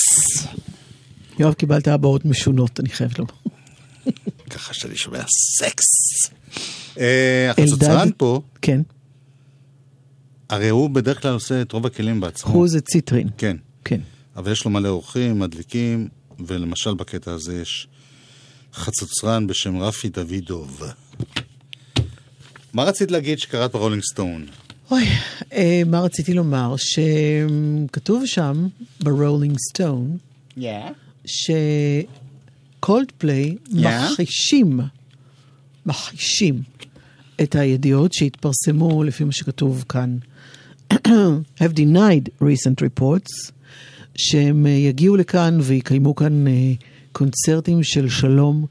יואב, 1.40 1.54
קיבלת 1.54 1.88
הבעות 1.88 2.26
משונות, 2.26 2.80
אני 2.80 2.90
חייבת 2.90 3.20
לומר. 3.20 3.32
ככה 4.50 4.74
שאני 4.74 4.96
שומע 4.96 5.24
סקס. 5.60 5.86
אה, 7.00 7.52
החצוצרן 7.52 8.10
פה, 8.18 8.42
כן. 8.62 8.82
הרי 10.50 10.70
הוא 10.70 10.90
בדרך 10.90 11.22
כלל 11.22 11.34
עושה 11.34 11.62
את 11.62 11.72
רוב 11.72 11.86
הכלים 11.86 12.20
בעצמו. 12.20 12.50
קחו 12.50 12.68
זה 12.68 12.82
ציטרין. 12.82 13.30
כן. 13.38 13.58
כן. 13.86 14.02
אבל 14.36 14.52
יש 14.52 14.66
לו 14.66 14.72
מלא 14.72 14.90
אורחים, 14.90 15.40
מדליקים, 15.40 16.08
ולמשל 16.48 16.94
בקטע 16.94 17.32
הזה 17.32 17.62
יש 17.62 17.88
חצוצרן 18.74 19.48
בשם 19.48 19.82
רפי 19.82 20.10
דוידוב. 20.10 20.84
מה 22.74 22.84
רצית 22.84 23.12
להגיד 23.12 23.40
שקראת 23.40 23.72
ברולינג 23.72 24.04
סטון? 24.04 24.46
אוי, 24.92 25.06
אה, 25.54 25.82
מה 25.86 26.00
רציתי 26.00 26.34
לומר? 26.34 26.76
שכתוב 26.78 28.26
שם, 28.26 28.68
ב 29.04 29.10
Rolling 29.11 29.58
Stone, 29.70 30.18
שקולד 31.26 33.12
פליי 33.18 33.56
מכחישים, 33.72 34.80
מכחישים 35.86 36.62
את 37.42 37.56
הידיעות 37.56 38.14
שהתפרסמו, 38.14 39.04
לפי 39.04 39.24
מה 39.24 39.32
שכתוב 39.32 39.86
כאן, 39.90 40.18
have 41.60 41.74
denied 41.76 42.44
recent 42.44 42.82
reports, 42.82 43.52
שהם 44.16 44.66
אה, 44.66 44.72
יגיעו 44.72 45.16
לכאן 45.16 45.58
ויקיימו 45.62 46.16
כאן 46.16 46.48
אה, 46.48 46.74
קונצרטים 47.12 47.84
של 47.84 48.10
שלום 48.10 48.66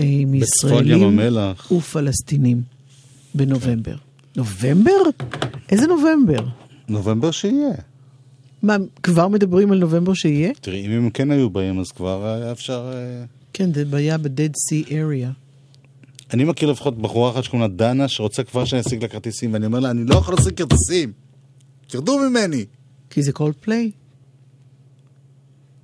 אה, 0.00 0.06
עם 0.08 0.34
ישראלים. 0.34 1.18
ופלסטינים 1.72 2.62
בנובמבר. 3.34 3.96
נובמבר? 4.36 5.02
איזה 5.70 5.86
נובמבר? 5.86 6.44
נובמבר 6.88 7.30
שיהיה. 7.30 7.72
מה, 8.62 8.76
כבר 9.02 9.28
מדברים 9.28 9.72
על 9.72 9.78
נובמבר 9.78 10.14
שיהיה? 10.14 10.52
תראי, 10.60 10.86
אם 10.86 10.90
הם 10.90 11.10
כן 11.10 11.30
היו 11.30 11.50
באים, 11.50 11.80
אז 11.80 11.92
כבר 11.92 12.26
היה 12.26 12.52
אפשר... 12.52 12.92
אה, 12.94 13.24
כן, 13.52 13.74
זה 13.74 13.84
בעיה 13.84 14.18
ב-Dead 14.18 14.52
Sea 14.52 14.88
area. 14.88 15.42
אני 16.34 16.44
מכיר 16.44 16.70
לפחות 16.70 16.98
בחורה 16.98 17.30
אחת 17.30 17.44
שקוראים 17.44 17.70
לה 17.70 17.76
דנה, 17.76 18.08
שרוצה 18.08 18.44
כבר 18.44 18.64
שאני 18.64 18.80
אשיג 18.80 19.02
לה 19.02 19.08
כרטיסים, 19.08 19.52
ואני 19.52 19.66
אומר 19.66 19.80
לה, 19.80 19.90
אני 19.90 20.04
לא 20.04 20.14
יכול 20.14 20.34
להשיג 20.34 20.54
כרטיסים. 20.54 21.12
תרדו 21.86 22.18
ממני. 22.18 22.64
כי 23.10 23.22
זה 23.22 23.32
קולד 23.32 23.54
פליי? 23.60 23.90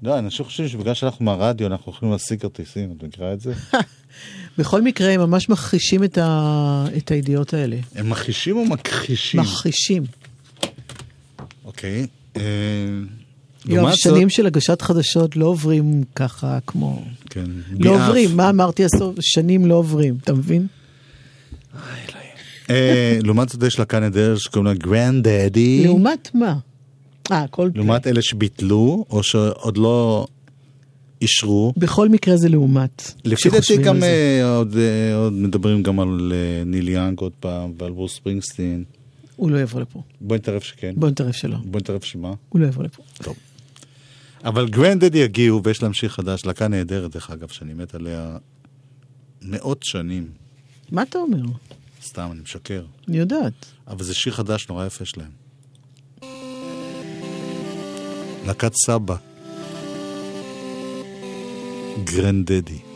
לא, 0.02 0.18
אנשים 0.18 0.44
חושבים 0.44 0.68
שבגלל 0.68 0.94
שאנחנו 0.94 1.24
מהרדיו, 1.24 1.66
אנחנו 1.66 1.92
יכולים 1.92 2.12
להשיג 2.12 2.40
כרטיסים, 2.40 2.92
את 2.92 3.02
מכירה 3.02 3.32
את 3.32 3.40
זה? 3.40 3.54
בכל 4.58 4.82
מקרה, 4.82 5.10
הם 5.12 5.20
ממש 5.20 5.48
מכחישים 5.48 6.04
את, 6.04 6.18
ה... 6.18 6.84
את 6.96 7.10
הידיעות 7.10 7.54
האלה. 7.54 7.76
הם 7.94 8.10
מכחישים 8.10 8.56
או 8.56 8.64
מכחישים? 8.64 9.40
מכחישים. 9.40 10.02
אוקיי. 11.64 12.06
אה, 12.36 12.42
יואב, 13.66 13.76
לעומת 13.78 13.92
זאת- 13.92 14.00
שנים 14.00 14.30
של 14.30 14.46
הגשת 14.46 14.82
חדשות 14.82 15.36
לא 15.36 15.46
עוברים 15.46 16.04
ככה 16.14 16.58
כמו... 16.66 17.02
כן, 17.30 17.44
לא 17.70 17.78
ביעף. 17.90 18.00
עוברים, 18.00 18.36
מה 18.36 18.50
אמרתי 18.50 18.84
הסוף? 18.84 19.14
שנים 19.20 19.66
לא 19.66 19.74
עוברים, 19.74 20.16
אתה 20.22 20.32
מבין? 20.32 20.66
אה, 22.70 23.18
לעומת 23.24 23.48
זאת 23.48 23.62
יש 23.62 23.78
להקה 23.78 24.00
נהדרת 24.00 24.38
שקוראים 24.40 24.66
לה 24.66 24.74
Grandaddy. 24.74 25.84
לעומת 25.84 26.30
מה? 26.34 26.54
אה, 27.32 27.44
play. 27.50 27.68
לעומת 27.74 28.06
אלה 28.06 28.22
שביטלו, 28.22 29.04
או 29.10 29.22
שעוד 29.22 29.76
לא 29.76 30.26
אישרו. 31.22 31.72
בכל 31.76 32.08
מקרה 32.08 32.36
זה 32.36 32.48
לעומת. 32.48 33.12
לפי 33.24 33.50
דעתי 33.50 33.76
גם. 33.76 34.02
אה, 34.02 34.56
עוד, 34.56 34.76
אה, 34.76 35.14
עוד 35.14 35.32
מדברים 35.32 35.82
גם 35.82 36.00
על 36.00 36.32
אה, 36.34 36.64
ניל 36.64 36.88
יאנג 36.88 37.18
עוד 37.18 37.32
פעם, 37.40 37.72
ועל 37.78 37.92
ברוס 37.92 38.14
ספרינגסטין. 38.14 38.84
הוא 39.36 39.50
לא 39.50 39.58
יבוא 39.58 39.80
לפה. 39.80 40.02
בואי 40.20 40.38
נטרף 40.38 40.62
שכן. 40.62 40.92
בוא 40.96 41.08
נטרף 41.08 41.34
שלא. 41.34 41.56
בואי 41.64 41.80
נטרף 41.82 42.04
שמה. 42.04 42.32
הוא 42.48 42.60
לא 42.60 42.66
יבוא 42.66 42.84
לפה. 42.84 43.02
טוב. 43.22 43.36
אבל 44.44 44.68
גרנדד 44.68 45.14
יגיעו, 45.14 45.60
ויש 45.64 45.82
להם 45.82 45.92
שיר 45.92 46.08
חדש, 46.08 46.44
להקה 46.44 46.68
נהדרת, 46.68 47.10
דרך 47.10 47.30
אגב, 47.30 47.48
שאני 47.48 47.74
מת 47.74 47.94
עליה 47.94 48.36
מאות 49.42 49.82
שנים. 49.82 50.28
מה 50.90 51.02
אתה 51.02 51.18
אומר? 51.18 51.42
סתם, 52.02 52.28
אני 52.32 52.40
משקר. 52.40 52.84
אני 53.08 53.18
יודעת. 53.18 53.66
אבל 53.88 54.04
זה 54.04 54.14
שיר 54.14 54.32
חדש 54.32 54.68
נורא 54.68 54.86
יפה 54.86 55.04
שלהם. 55.04 55.30
להקת 58.46 58.72
סבא. 58.74 59.16
Grand 62.04 62.44
Daddy. 62.46 62.87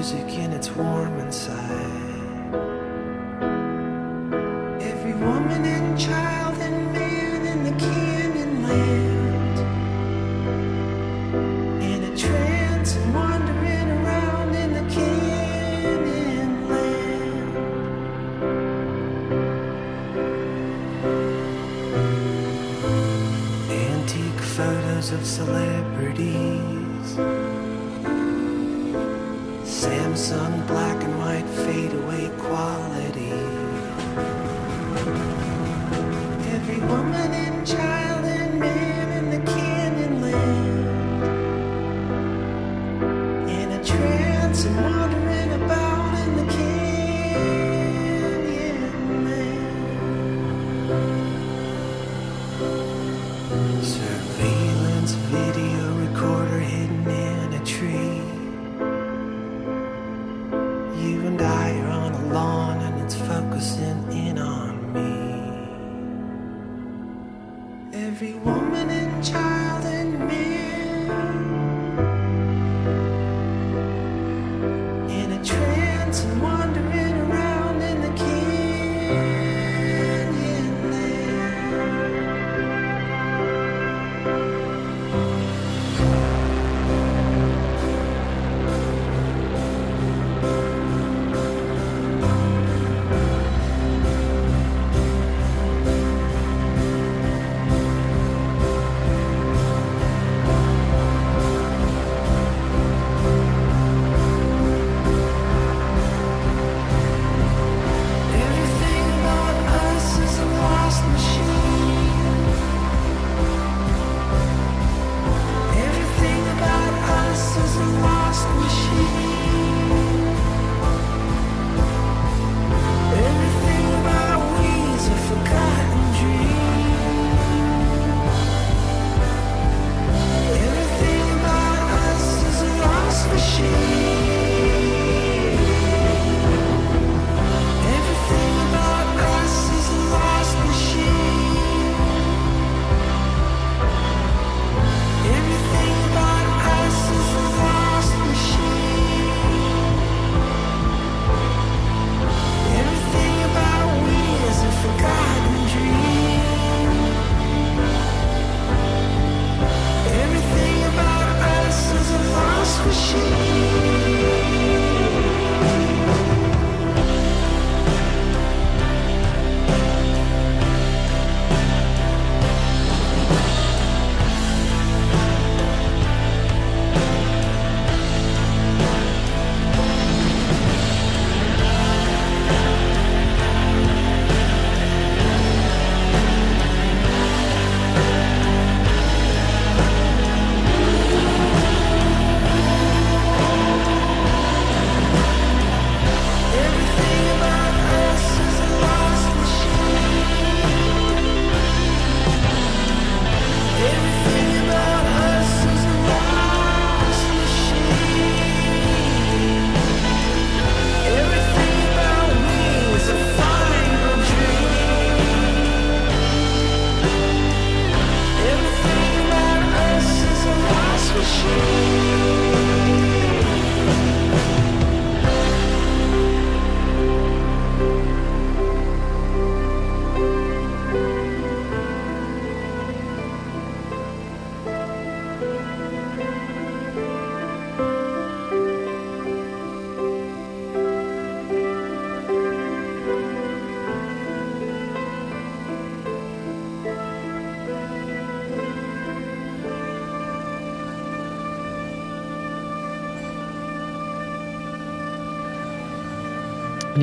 Music 0.00 0.38
and 0.38 0.54
it's 0.54 0.70
warm 0.70 1.18
inside. 1.18 2.54
Every 4.80 5.12
woman 5.12 5.62
and 5.66 6.00
child 6.00 6.39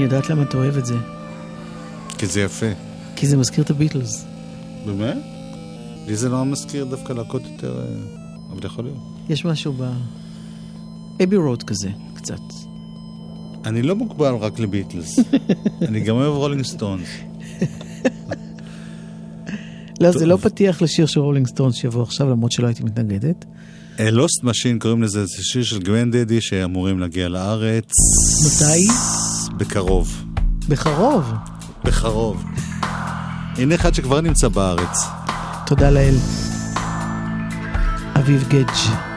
יודעת 0.07 0.29
למה 0.29 0.43
אתה 0.43 0.57
אוהב 0.57 0.77
את 0.77 0.85
זה. 0.85 0.95
כי 2.17 2.27
זה 2.27 2.41
יפה. 2.41 2.65
כי 3.15 3.27
זה 3.27 3.37
מזכיר 3.37 3.63
את 3.63 3.69
הביטלס. 3.69 4.25
באמת? 4.85 5.17
לי 6.07 6.15
זה 6.15 6.29
לא 6.29 6.45
מזכיר 6.45 6.85
דווקא 6.85 7.13
להקות 7.13 7.41
יותר... 7.51 7.79
אה, 7.79 7.85
אבל 8.51 8.65
יכול 8.65 8.83
להיות. 8.83 8.97
יש 9.29 9.45
משהו 9.45 9.73
ב... 9.77 9.91
Abbey 11.23 11.35
Road 11.35 11.63
כזה, 11.63 11.89
קצת. 12.15 12.39
אני 13.65 13.81
לא 13.81 13.95
מוגבל 13.95 14.35
רק 14.35 14.59
לביטלס. 14.59 15.19
אני 15.87 15.99
גם 15.99 16.15
אוהב 16.15 16.33
Rolling 16.33 16.65
Stones. 16.65 17.07
לא, 20.01 20.11
זה 20.11 20.25
לא 20.25 20.37
פתיח 20.37 20.81
לשיר 20.81 21.05
של 21.05 21.19
Rolling 21.19 21.47
Stones 21.47 21.75
שיבוא 21.75 22.03
עכשיו, 22.03 22.29
למרות 22.29 22.51
שלא 22.51 22.67
הייתי 22.67 22.83
מתנגדת. 22.83 23.45
Lost 23.99 24.43
Machine 24.43 24.79
קוראים 24.79 25.03
לזה, 25.03 25.25
זה 25.25 25.43
שיר 25.43 25.63
של 25.63 25.79
Grandaddy 25.79 26.41
שאמורים 26.41 26.99
להגיע 26.99 27.27
לארץ. 27.27 27.91
מתי? 28.45 28.87
בקרוב. 29.57 30.23
בקרוב. 30.69 31.33
בקרוב. 31.83 32.43
הנה 33.57 33.75
אחד 33.75 33.93
שכבר 33.93 34.21
נמצא 34.21 34.47
בארץ. 34.47 35.05
תודה 35.65 35.89
לאל. 35.89 36.15
אביב 38.19 38.43
גדג'. 38.49 39.16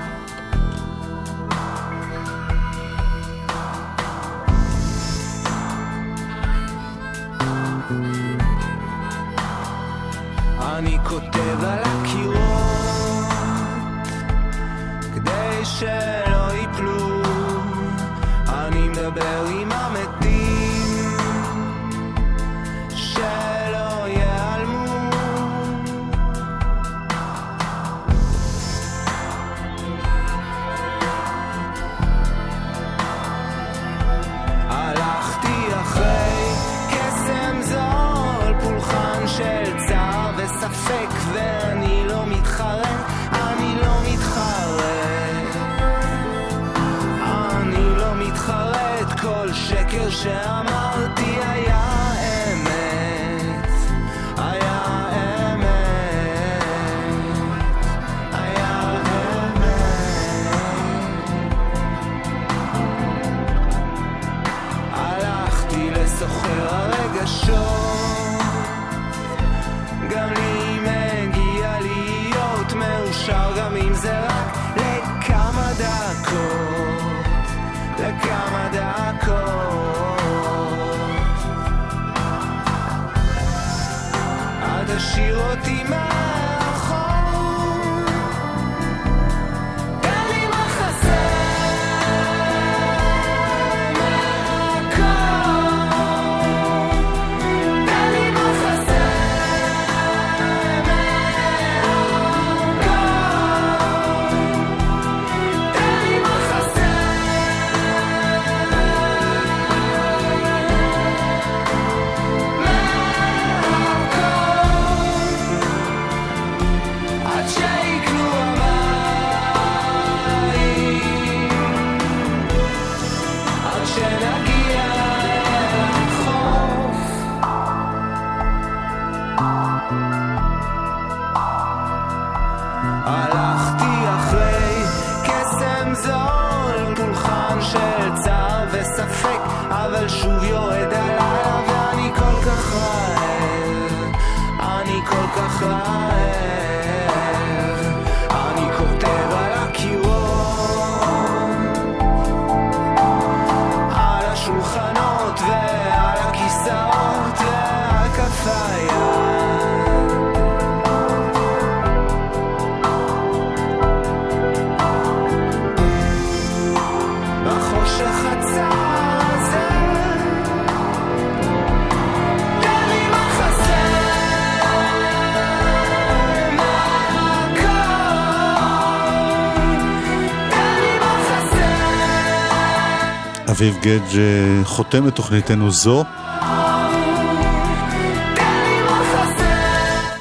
אביב 183.60 183.76
גדג' 183.82 184.18
אה, 184.18 184.64
חותם 184.64 185.08
את 185.08 185.14
תוכניתנו 185.14 185.70
זו. 185.70 186.04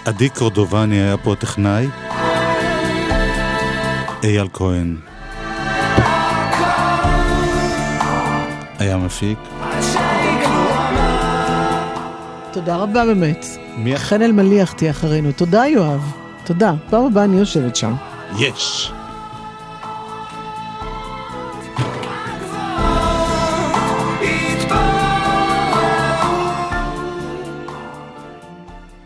עדי 0.05 0.29
קורדובני 0.29 0.95
היה 1.01 1.17
פה 1.17 1.33
הטכנאי. 1.33 1.87
אייל 4.23 4.47
כהן 4.53 4.95
היה 8.79 8.97
מפיק. 8.97 9.37
תודה 12.51 12.75
רבה 12.75 13.05
באמת. 13.05 13.45
מי- 13.77 13.97
חן 13.97 14.21
אלמליח 14.21 14.71
תהיה 14.71 14.91
אחרינו. 14.91 15.31
תודה, 15.31 15.67
יואב. 15.67 16.11
תודה. 16.43 16.73
פעם 16.89 17.05
הבאה 17.05 17.23
אני 17.23 17.39
יושבת 17.39 17.75
שם. 17.75 17.93
יש. 18.37 18.78